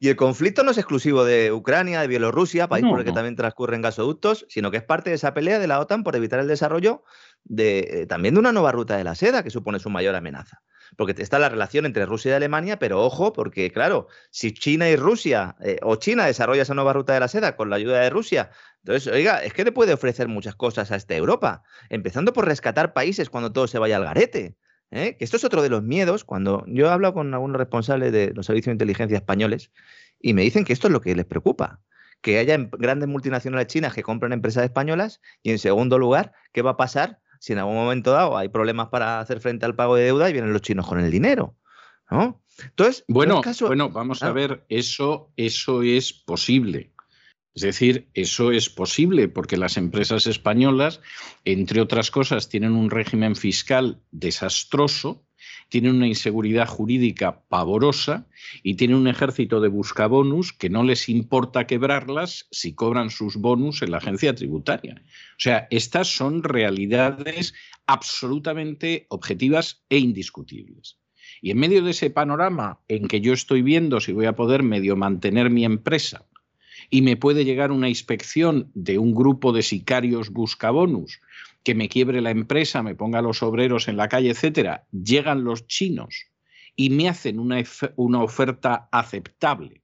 [0.00, 3.36] Y el conflicto no es exclusivo de Ucrania, de Bielorrusia, país por el que también
[3.36, 6.48] transcurren gasoductos, sino que es parte de esa pelea de la OTAN por evitar el
[6.48, 7.04] desarrollo
[7.44, 10.60] de, eh, también de una nueva ruta de la seda, que supone su mayor amenaza.
[10.96, 14.96] Porque está la relación entre Rusia y Alemania, pero ojo, porque claro, si China y
[14.96, 18.10] Rusia, eh, o China desarrolla esa nueva ruta de la seda con la ayuda de
[18.10, 18.50] Rusia,
[18.84, 22.92] entonces, oiga, es que le puede ofrecer muchas cosas a esta Europa, empezando por rescatar
[22.92, 24.56] países cuando todo se vaya al garete.
[24.90, 25.16] ¿eh?
[25.16, 28.46] Que esto es otro de los miedos, cuando yo hablo con algunos responsables de los
[28.46, 29.70] servicios de inteligencia españoles
[30.20, 31.80] y me dicen que esto es lo que les preocupa,
[32.20, 36.62] que haya em, grandes multinacionales chinas que compren empresas españolas y en segundo lugar, ¿qué
[36.62, 39.96] va a pasar si en algún momento dado hay problemas para hacer frente al pago
[39.96, 41.56] de deuda y vienen los chinos con el dinero?
[42.08, 42.40] ¿no?
[42.62, 46.92] Entonces, bueno, bueno, vamos a ver, eso, eso es posible.
[47.52, 51.00] Es decir, eso es posible porque las empresas españolas,
[51.44, 55.26] entre otras cosas, tienen un régimen fiscal desastroso,
[55.72, 58.26] tienen una inseguridad jurídica pavorosa
[58.62, 63.80] y tienen un ejército de buscabonus que no les importa quebrarlas si cobran sus bonus
[63.80, 65.00] en la agencia tributaria.
[65.00, 67.54] O sea, estas son realidades
[67.86, 70.98] absolutamente objetivas e indiscutibles.
[71.40, 74.62] Y en medio de ese panorama en que yo estoy viendo si voy a poder
[74.62, 76.26] medio mantener mi empresa,
[76.90, 81.22] y me puede llegar una inspección de un grupo de sicarios buscabonus
[81.62, 85.66] que me quiebre la empresa, me ponga los obreros en la calle, etcétera, llegan los
[85.66, 86.26] chinos
[86.76, 87.62] y me hacen una,
[87.96, 89.82] una oferta aceptable,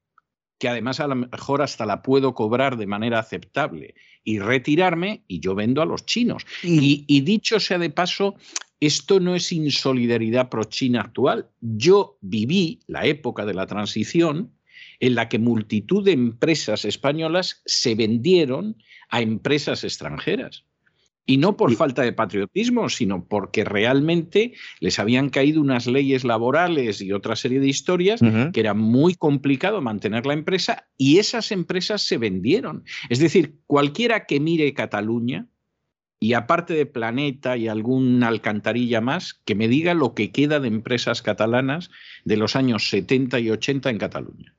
[0.59, 5.41] que además a lo mejor hasta la puedo cobrar de manera aceptable y retirarme y
[5.41, 6.45] yo vendo a los chinos.
[6.63, 8.35] Y, y dicho sea de paso,
[8.81, 11.49] esto no es insolidaridad pro-China actual.
[11.61, 14.53] Yo viví la época de la transición
[15.01, 18.77] en la que multitud de empresas españolas se vendieron
[19.11, 20.65] a empresas extranjeras.
[21.31, 27.03] Y no por falta de patriotismo, sino porque realmente les habían caído unas leyes laborales
[27.03, 28.23] y otra serie de historias
[28.55, 32.85] que era muy complicado mantener la empresa y esas empresas se vendieron.
[33.11, 35.49] Es decir, cualquiera que mire Cataluña,
[36.19, 40.69] y aparte de Planeta y alguna alcantarilla más, que me diga lo que queda de
[40.69, 41.91] empresas catalanas
[42.25, 44.55] de los años 70 y 80 en Cataluña.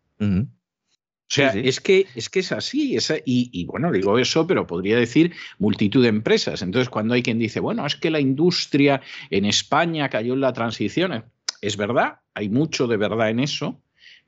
[1.30, 2.98] O sea, Es, que, es que es así.
[3.26, 6.64] y, y, bueno, digo eso, pero podría decir multitud de empresas.
[6.64, 10.54] Entonces, cuando hay quien dice, bueno, es que la industria en España cayó en la
[10.54, 11.26] transición,
[11.62, 13.80] es verdad, hay mucho de verdad en eso,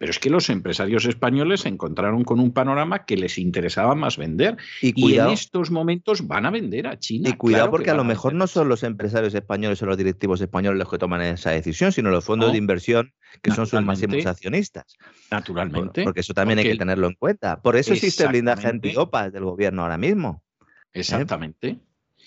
[0.01, 4.17] pero es que los empresarios españoles se encontraron con un panorama que les interesaba más
[4.17, 4.57] vender.
[4.81, 7.29] Y, en estos momentos van a vender a China.
[7.29, 10.79] Y cuidado porque a lo mejor no son los empresarios españoles o los directivos españoles
[10.79, 14.97] los que toman esa decisión, sino los fondos de inversión que son sus máximos accionistas.
[15.29, 16.03] Naturalmente.
[16.03, 17.61] Porque eso también hay que tenerlo en cuenta.
[17.61, 20.41] Por eso existe el blindaje antiopas del gobierno ahora mismo.
[20.61, 21.01] ¿eh?
[21.01, 21.77] Exactamente.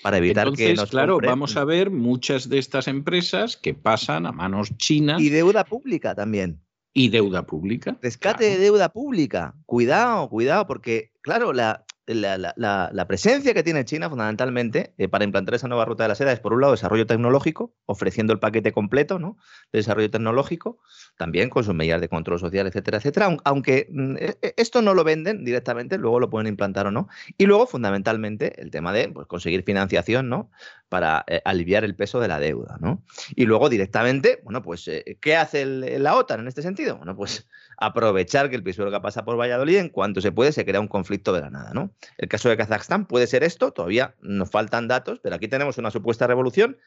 [0.01, 4.31] para evitar que nos claro, vamos a ver muchas de estas empresas que pasan a
[4.31, 5.21] manos chinas.
[5.21, 6.61] Y deuda pública también.
[6.97, 7.99] Y deuda pública.
[8.01, 9.55] Rescate de deuda pública.
[9.67, 15.87] Cuidado, cuidado, porque, claro, la, presencia que tiene China fundamentalmente eh, para implantar esa nueva
[15.87, 19.39] ruta de la seda es, por un lado, desarrollo tecnológico, ofreciendo el paquete completo ¿no?
[19.73, 20.79] de desarrollo tecnológico,
[21.17, 23.39] también con sus medidas de control social, etcétera, etcétera.
[23.45, 27.09] Aunque mm, e, e, esto no lo venden directamente, luego lo pueden implantar o no.
[27.39, 30.51] Y luego, fundamentalmente, el tema de pues, conseguir financiación ¿no?
[30.91, 32.77] para eh, aliviar el peso de la deuda.
[32.81, 33.03] ¿no?
[33.35, 36.99] Y luego, directamente, bueno, pues, eh, ¿qué hace la OTAN en este sentido?
[36.99, 40.81] Bueno, pues aprovechar que el que pasa por Valladolid, en cuanto se puede, se crea
[40.81, 41.73] un conflicto de la nada.
[41.73, 41.95] ¿no?
[42.19, 45.91] El caso de Kazajstán puede ser esto, todavía nos faltan datos, pero aquí tenemos una
[45.91, 46.79] supuesta revolución.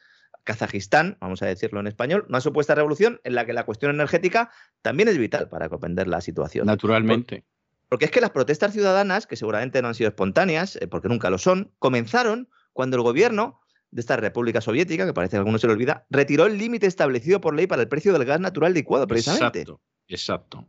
[0.44, 4.50] Kazajistán, vamos a decirlo en español, una supuesta revolución en la que la cuestión energética
[4.82, 6.66] también es vital para comprender la situación.
[6.66, 7.44] Naturalmente.
[7.88, 11.30] Porque es que las protestas ciudadanas, que seguramente no han sido espontáneas, eh, porque nunca
[11.30, 13.60] lo son, comenzaron cuando el gobierno
[13.90, 16.86] de esta República Soviética, que parece que a algunos se le olvida, retiró el límite
[16.86, 19.60] establecido por ley para el precio del gas natural licuado, precisamente.
[19.60, 20.68] Exacto, exacto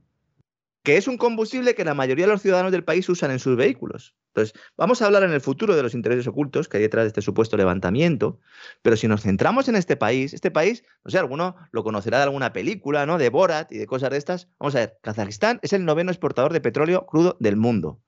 [0.90, 3.56] que es un combustible que la mayoría de los ciudadanos del país usan en sus
[3.56, 4.16] vehículos.
[4.34, 7.10] Entonces, vamos a hablar en el futuro de los intereses ocultos que hay detrás de
[7.10, 8.40] este supuesto levantamiento,
[8.82, 12.24] pero si nos centramos en este país, este país, no sé, alguno lo conocerá de
[12.24, 13.20] alguna película, ¿no?
[13.20, 14.50] De Borat y de cosas de estas.
[14.58, 18.02] Vamos a ver, Kazajistán es el noveno exportador de petróleo crudo del mundo.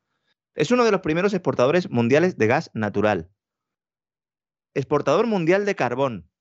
[0.55, 3.29] Es uno de los primeros exportadores mundiales de gas natural.
[4.73, 6.31] Exportador mundial de carbón.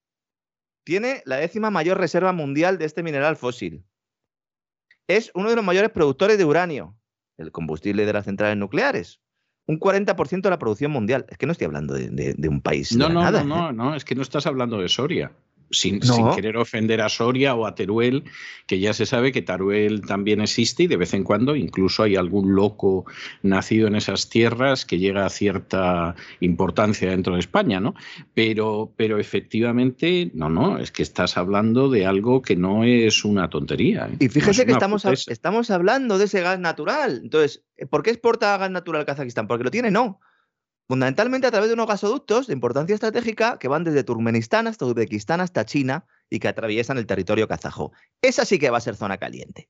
[0.85, 3.85] Tiene la décima mayor reserva mundial de este mineral fósil
[5.15, 6.95] es uno de los mayores productores de uranio,
[7.37, 9.21] el combustible de las centrales nucleares.
[9.67, 11.25] Un 40% de la producción mundial.
[11.29, 12.95] Es que no estoy hablando de, un país.
[12.95, 15.31] No, no, no, no, no, es que no estás hablando de Soria
[15.71, 15.99] sin,
[16.35, 18.23] querer ofender a Soria o a Teruel,
[18.67, 22.15] que ya se sabe que Teruel también existe y de vez en cuando incluso hay
[22.15, 23.05] algún loco
[23.41, 27.95] nacido en esas tierras que llega a cierta importancia dentro de España, ¿no?
[28.33, 33.49] Pero, pero efectivamente, no, no, es que estás hablando de algo que no es una
[33.49, 34.07] tontería.
[34.11, 34.17] ¿eh?
[34.19, 37.21] Y fíjese que estamos, estamos hablando de ese gas natural.
[37.23, 39.47] Entonces, ¿por qué exporta gas natural Kazajistán?
[39.47, 40.19] Porque lo tiene, no
[40.91, 45.39] fundamentalmente a través de unos gasoductos de importancia estratégica que van desde Turkmenistán hasta Uzbekistán
[45.39, 47.93] hasta China y que atraviesan el territorio kazajo.
[48.21, 49.69] Esa sí que va a ser zona caliente.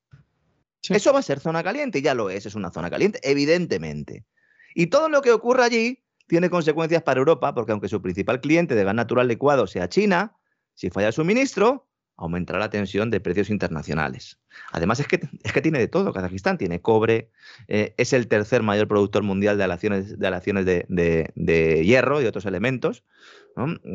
[0.89, 4.25] Eso va a ser zona caliente, ya lo es, es una zona caliente, evidentemente.
[4.73, 8.73] Y todo lo que ocurra allí tiene consecuencias para Europa, porque aunque su principal cliente
[8.73, 10.35] de gas natural licuado sea China,
[10.73, 11.87] si falla el suministro,
[12.21, 14.39] aumentará la tensión de precios internacionales.
[14.71, 16.13] Además, es que, es que tiene de todo.
[16.13, 17.31] Kazajistán tiene cobre,
[17.67, 23.03] eh, es el tercer mayor productor mundial de aleaciones de, de, hierro y otros elementos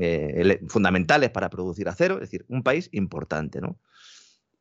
[0.01, 3.61] eh, fundamentales para producir acero, es decir, un país importante.
[3.61, 3.79] ¿no?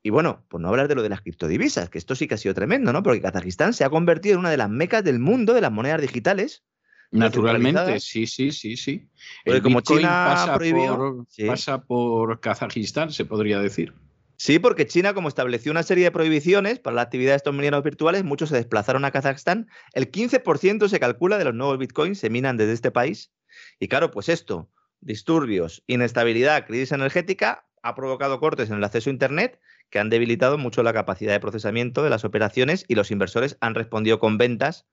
[0.03, 2.38] Y bueno, por no hablar de lo de las criptodivisas, que esto sí que ha
[2.38, 3.01] sido tremendo, ¿no?
[3.01, 6.01] Porque Kazajistán se ha convertido en una de las mecas del mundo de las monedas
[6.01, 6.63] digitales
[7.12, 9.08] Naturalmente, sí, sí, sí, sí.
[9.45, 13.93] El como China pasa, por, pasa por Kazajistán, se podría decir.
[14.38, 17.84] Sí, porque China, como estableció una serie de prohibiciones para la actividad de estos mineros
[17.84, 19.70] virtuales, muchos se desplazaron a Kazajstán.
[19.93, 23.32] El 15% se calcula de los nuevos bitcoins se minan desde este país.
[23.80, 29.14] Y claro, pues esto, disturbios, inestabilidad, crisis energética, ha provocado cortes en el acceso a
[29.14, 33.58] Internet que han debilitado mucho la capacidad de procesamiento de las operaciones y los inversores
[33.62, 34.86] han respondido con ventas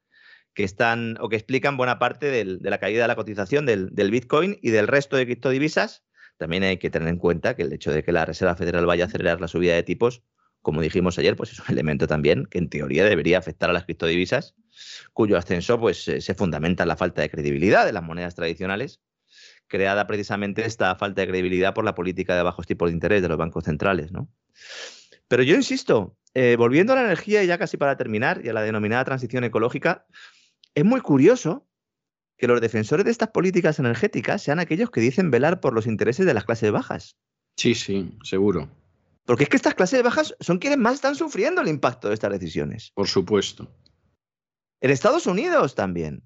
[0.55, 4.59] que están o que explican buena parte de la caída de la cotización del, Bitcoin
[4.63, 6.05] y del resto de criptodivisas.
[6.37, 9.05] También hay que tener en cuenta que el hecho de que la Reserva Federal vaya
[9.05, 10.23] a acelerar la subida de tipos,
[10.61, 13.85] como dijimos ayer, pues es un elemento también que en teoría debería afectar a las
[13.85, 14.55] criptodivisas,
[15.13, 19.01] cuyo ascenso pues, se fundamenta en la falta de credibilidad de las monedas tradicionales,
[19.69, 23.29] creada precisamente esta falta de credibilidad por la política de bajos tipos de interés de
[23.29, 24.13] los bancos centrales.
[24.13, 24.29] ¿no?
[25.29, 28.53] Pero yo insisto, eh, volviendo a la energía y ya casi para terminar, y a
[28.53, 30.07] la denominada transición ecológica,
[30.75, 31.67] es muy curioso
[32.37, 36.27] que los defensores de estas políticas energéticas sean aquellos que dicen velar por los intereses
[36.27, 37.17] de las clases bajas.
[37.57, 38.69] Sí, sí, seguro.
[39.25, 42.33] Porque es que estas clases bajas son quienes más están sufriendo el impacto de estas
[42.33, 42.91] decisiones.
[42.95, 43.71] Por supuesto.
[44.81, 46.25] En Estados Unidos también.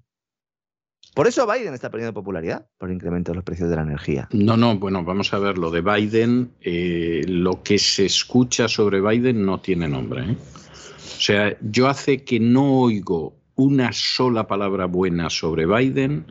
[1.13, 4.27] Por eso Biden está perdiendo popularidad, por el incremento de los precios de la energía.
[4.31, 9.01] No, no, bueno, vamos a ver, lo de Biden, eh, lo que se escucha sobre
[9.01, 10.31] Biden no tiene nombre.
[10.31, 10.37] ¿eh?
[10.37, 16.25] O sea, yo hace que no oigo una sola palabra buena sobre Biden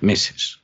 [0.00, 0.60] meses.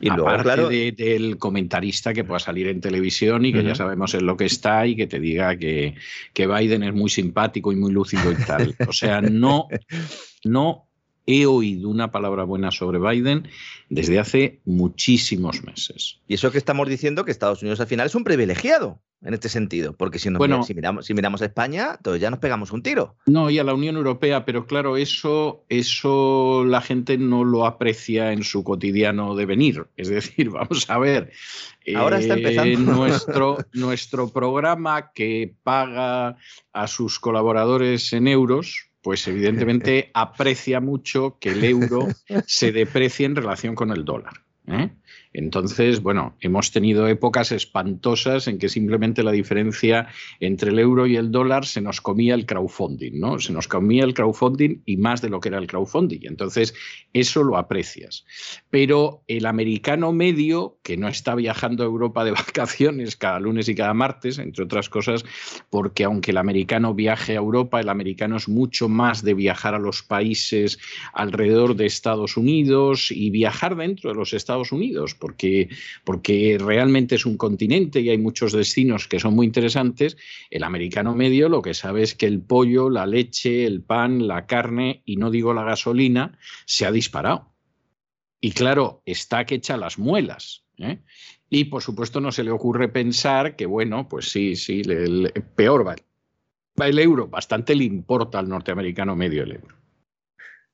[0.00, 4.14] Y luego, Aparte claro, del comentarista que pueda salir en televisión y que ya sabemos
[4.14, 5.94] en lo que está y que te diga que,
[6.32, 8.74] que, Biden es muy simpático y muy lúcido y tal.
[8.88, 9.68] O sea, no,
[10.44, 10.87] no
[11.28, 13.48] he oído una palabra buena sobre Biden
[13.90, 16.20] desde hace muchísimos meses.
[16.26, 19.48] Y eso que estamos diciendo que Estados Unidos al final es un privilegiado en este
[19.48, 20.30] sentido, porque si,
[20.64, 23.16] si, miramos, si miramos a España, entonces ya nos pegamos un tiro.
[23.26, 28.32] No, y a la Unión Europea, pero claro, eso, eso la gente no lo aprecia
[28.32, 29.86] en su cotidiano devenir.
[29.96, 31.32] Es decir, vamos a ver.
[31.94, 32.70] Ahora está empezando.
[32.70, 36.36] Eh, nuestro, nuestro programa que paga
[36.72, 42.08] a sus colaboradores en euros, pues evidentemente aprecia mucho que el euro
[42.46, 44.34] se deprecie en relación con el dólar.
[44.66, 44.90] ¿eh?
[45.38, 50.08] Entonces, bueno, hemos tenido épocas espantosas en que simplemente la diferencia
[50.40, 53.38] entre el euro y el dólar se nos comía el crowdfunding, ¿no?
[53.38, 56.22] Se nos comía el crowdfunding y más de lo que era el crowdfunding.
[56.22, 56.74] Entonces,
[57.12, 58.26] eso lo aprecias.
[58.70, 63.76] Pero el americano medio, que no está viajando a Europa de vacaciones cada lunes y
[63.76, 65.24] cada martes, entre otras cosas,
[65.70, 69.78] porque aunque el americano viaje a Europa, el americano es mucho más de viajar a
[69.78, 70.80] los países
[71.12, 75.14] alrededor de Estados Unidos y viajar dentro de los Estados Unidos
[76.04, 80.16] porque, realmente es un continente y hay muchos destinos que son muy interesantes,
[80.50, 84.46] el americano medio lo que sabe es que el pollo, la leche, el pan, la
[84.46, 87.52] carne y no digo la gasolina se ha disparado.
[88.40, 90.64] Y claro, está que echa las muelas.
[90.78, 91.00] ¿eh?
[91.50, 95.86] Y por supuesto no se le ocurre pensar que, bueno, pues sí, sí, el, peor
[95.88, 95.96] va
[96.86, 99.77] el euro, bastante le importa al norteamericano medio el euro.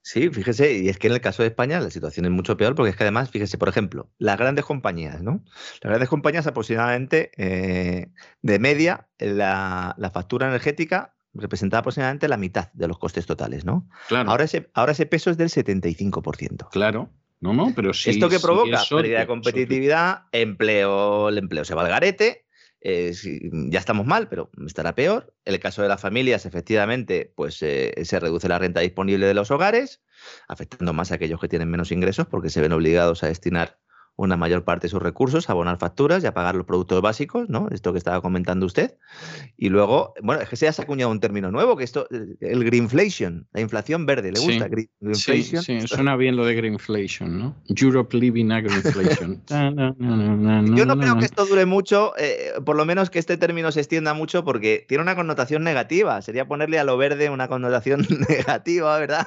[0.07, 2.75] Sí, fíjese, y es que en el caso de España la situación es mucho peor
[2.75, 5.43] porque es que además, fíjese, por ejemplo, las grandes compañías, ¿no?
[5.81, 12.87] Las grandes compañías aproximadamente, eh, de media, la, factura energética representaba aproximadamente la mitad de
[12.87, 13.89] los costes totales, ¿no?
[14.09, 14.31] Claro.
[14.31, 16.69] Ahora ese, ahora ese peso es del 75%.
[16.69, 17.09] Claro.
[17.41, 18.11] No, no, pero sí.
[18.11, 18.83] ¿Esto que provoca?
[18.91, 22.44] Pérdida de competitividad, empleo, el empleo se va al garete,
[22.85, 23.15] eh,
[23.71, 25.35] ya estamos mal, pero estará peor.
[25.47, 29.33] En el caso de las familias, efectivamente, pues eh, se reduce la renta disponible de
[29.33, 30.03] los hogares,
[30.49, 33.81] afectando más a aquellos que tienen menos ingresos porque se ven obligados a destinar
[34.17, 37.69] una mayor parte de sus recursos, abonar facturas y a pagar los productos básicos, ¿no?
[37.71, 38.97] Esto que estaba comentando usted.
[39.57, 43.49] Y luego, bueno, es que se ha acuñado un término nuevo, que esto, el greenflation,
[43.53, 44.69] la inflación verde, ¿le gusta?
[45.15, 47.57] Sí, sí, suena bien lo de greenflation, ¿no?
[47.69, 49.43] Europe living a greenflation.
[50.77, 53.81] Yo no creo que esto dure mucho, eh, por lo menos que este término se
[53.81, 56.23] extienda mucho, porque tiene una connotación negativa.
[56.23, 59.27] Sería ponerle a lo verde una connotación negativa, ¿verdad?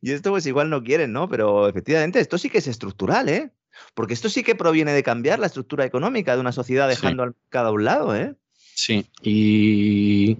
[0.00, 1.28] Y esto pues igual no quieren, ¿no?
[1.28, 3.52] Pero efectivamente, esto sí que es estructural, ¿eh?
[3.94, 7.34] Porque esto sí que proviene de cambiar la estructura económica de una sociedad dejando al
[7.42, 8.34] mercado a un lado, ¿eh?
[8.74, 10.38] Sí, y,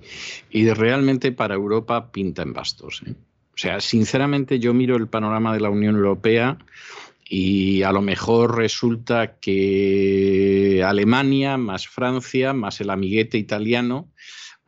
[0.51, 3.03] y, realmente para Europa pinta en bastos.
[3.05, 3.11] ¿eh?
[3.11, 6.57] O sea, sinceramente yo miro el panorama de la Unión Europea
[7.29, 14.09] y a lo mejor resulta que Alemania, más Francia, más el amiguete italiano,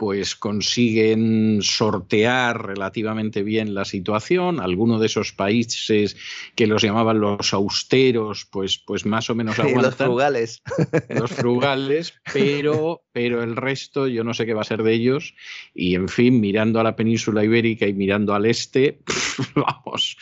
[0.01, 4.59] pues consiguen sortear relativamente bien la situación.
[4.59, 6.17] Algunos de esos países
[6.55, 9.83] que los llamaban los austeros, pues, pues más o menos aguantan.
[9.83, 10.63] los frugales.
[11.11, 15.35] Los frugales, pero, pero el resto yo no sé qué va a ser de ellos.
[15.75, 19.01] Y en fin, mirando a la península ibérica y mirando al este,
[19.55, 20.17] vamos,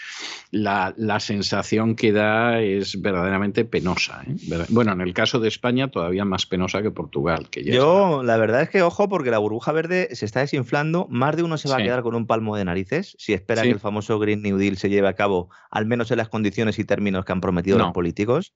[0.51, 4.25] la, sensación que da es verdaderamente penosa.
[4.27, 4.65] ¿eh?
[4.71, 7.49] Bueno, en el caso de España todavía más penosa que Portugal.
[7.51, 11.37] Que Yo, la verdad es que ojo, porque la burbuja verde se está desinflando, más
[11.37, 13.81] de uno se va a quedar con un palmo de narices si espera que el
[13.81, 17.25] famoso Green New Deal se lleve a cabo, al menos en las condiciones y términos
[17.25, 18.55] que han prometido los políticos.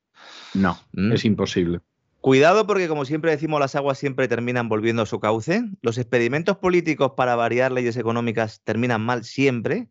[0.55, 1.13] No, mm.
[1.13, 1.81] es imposible.
[2.23, 5.65] Cuidado porque, como siempre decimos, las aguas siempre terminan volviendo a su cauce.
[5.81, 9.89] Los experimentos políticos para variar leyes económicas terminan mal siempre.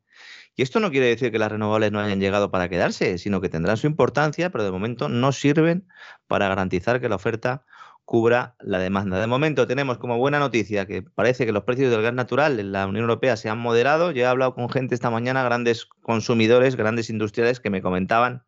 [0.55, 3.49] Y esto no quiere decir que las renovables no hayan llegado para quedarse, sino que
[3.49, 5.87] tendrán su importancia, pero de momento no sirven
[6.27, 7.65] para garantizar que la oferta
[8.11, 9.21] cubra la demanda.
[9.21, 12.73] De momento tenemos como buena noticia que parece que los precios del gas natural en
[12.73, 14.11] la Unión Europea se han moderado.
[14.11, 18.43] Yo he hablado con gente esta mañana, grandes consumidores, grandes industriales que me comentaban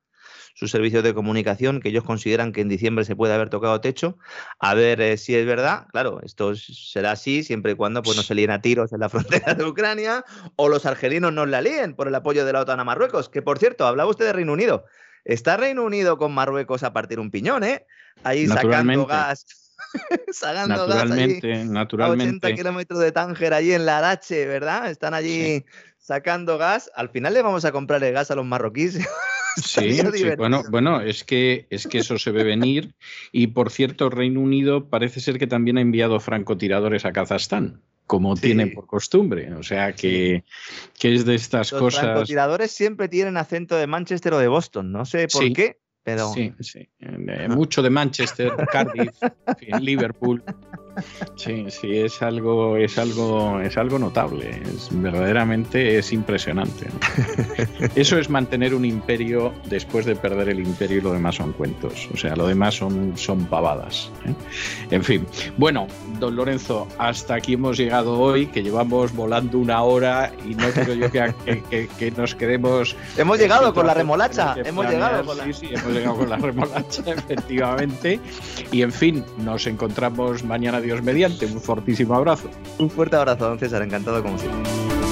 [0.53, 4.18] sus servicios de comunicación, que ellos consideran que en diciembre se puede haber tocado techo.
[4.59, 5.88] A ver eh, si es verdad.
[5.93, 9.07] Claro, esto será así siempre y cuando pues, no se líen a tiros en la
[9.16, 10.26] frontera de Ucrania
[10.57, 13.30] o los argelinos no la líen por el apoyo de la OTAN a Marruecos.
[13.30, 14.84] Que por cierto, hablaba usted de Reino Unido.
[15.26, 17.86] Está Reino Unido con Marruecos a partir un piñón, ¿eh?
[18.24, 19.45] Ahí sacando gas.
[20.32, 22.47] sacando naturalmente, gas naturalmente.
[22.47, 24.89] A 80 kilómetros de Tánger, allí en la Arache, ¿verdad?
[24.89, 25.65] Están allí
[25.97, 26.91] sacando gas.
[26.95, 28.99] Al final le vamos a comprar el gas a los marroquíes.
[29.55, 30.01] Sí,
[30.36, 32.95] bueno, bueno, es que es que eso se ve venir
[33.32, 37.80] y por cierto, Reino Unido parece ser que también ha enviado francotiradores a Kazajstán
[38.14, 39.51] como tienen por costumbre.
[39.55, 40.43] O sea que,
[40.99, 42.01] que es de estas Los cosas.
[42.01, 45.51] francotiradores siempre tienen acento de Manchester o de Boston, no sé por Sí.
[45.51, 46.88] qué, pero Sí, sí.
[46.99, 49.09] Eh, mucho de Manchester, Cardiff,
[49.47, 50.43] en fin, Liverpool.
[51.35, 54.61] Sí, sí, es algo, es algo, es algo notable.
[54.75, 56.87] Es verdaderamente es impresionante.
[56.87, 57.87] ¿no?
[57.95, 62.07] Eso es mantener un imperio después de perder el imperio y lo demás son cuentos.
[62.13, 64.11] O sea, lo demás son, son pavadas.
[64.25, 64.33] ¿eh?
[64.91, 65.25] En fin.
[65.57, 65.87] Bueno,
[66.19, 70.93] don Lorenzo, hasta aquí hemos llegado hoy, que llevamos volando una hora y no quiero
[70.93, 75.11] yo que, que- que- que nos quedemos hemos llegado con la remolacha, que hemos planear,
[75.11, 75.43] llegado con la...
[75.45, 78.19] Sí, sí, hemos llegado con la remolacha, efectivamente.
[78.71, 81.45] Y en fin, nos encontramos mañana, Dios mediante.
[81.45, 82.49] Un fortísimo abrazo.
[82.77, 85.02] Un fuerte abrazo, don César, encantado como siempre.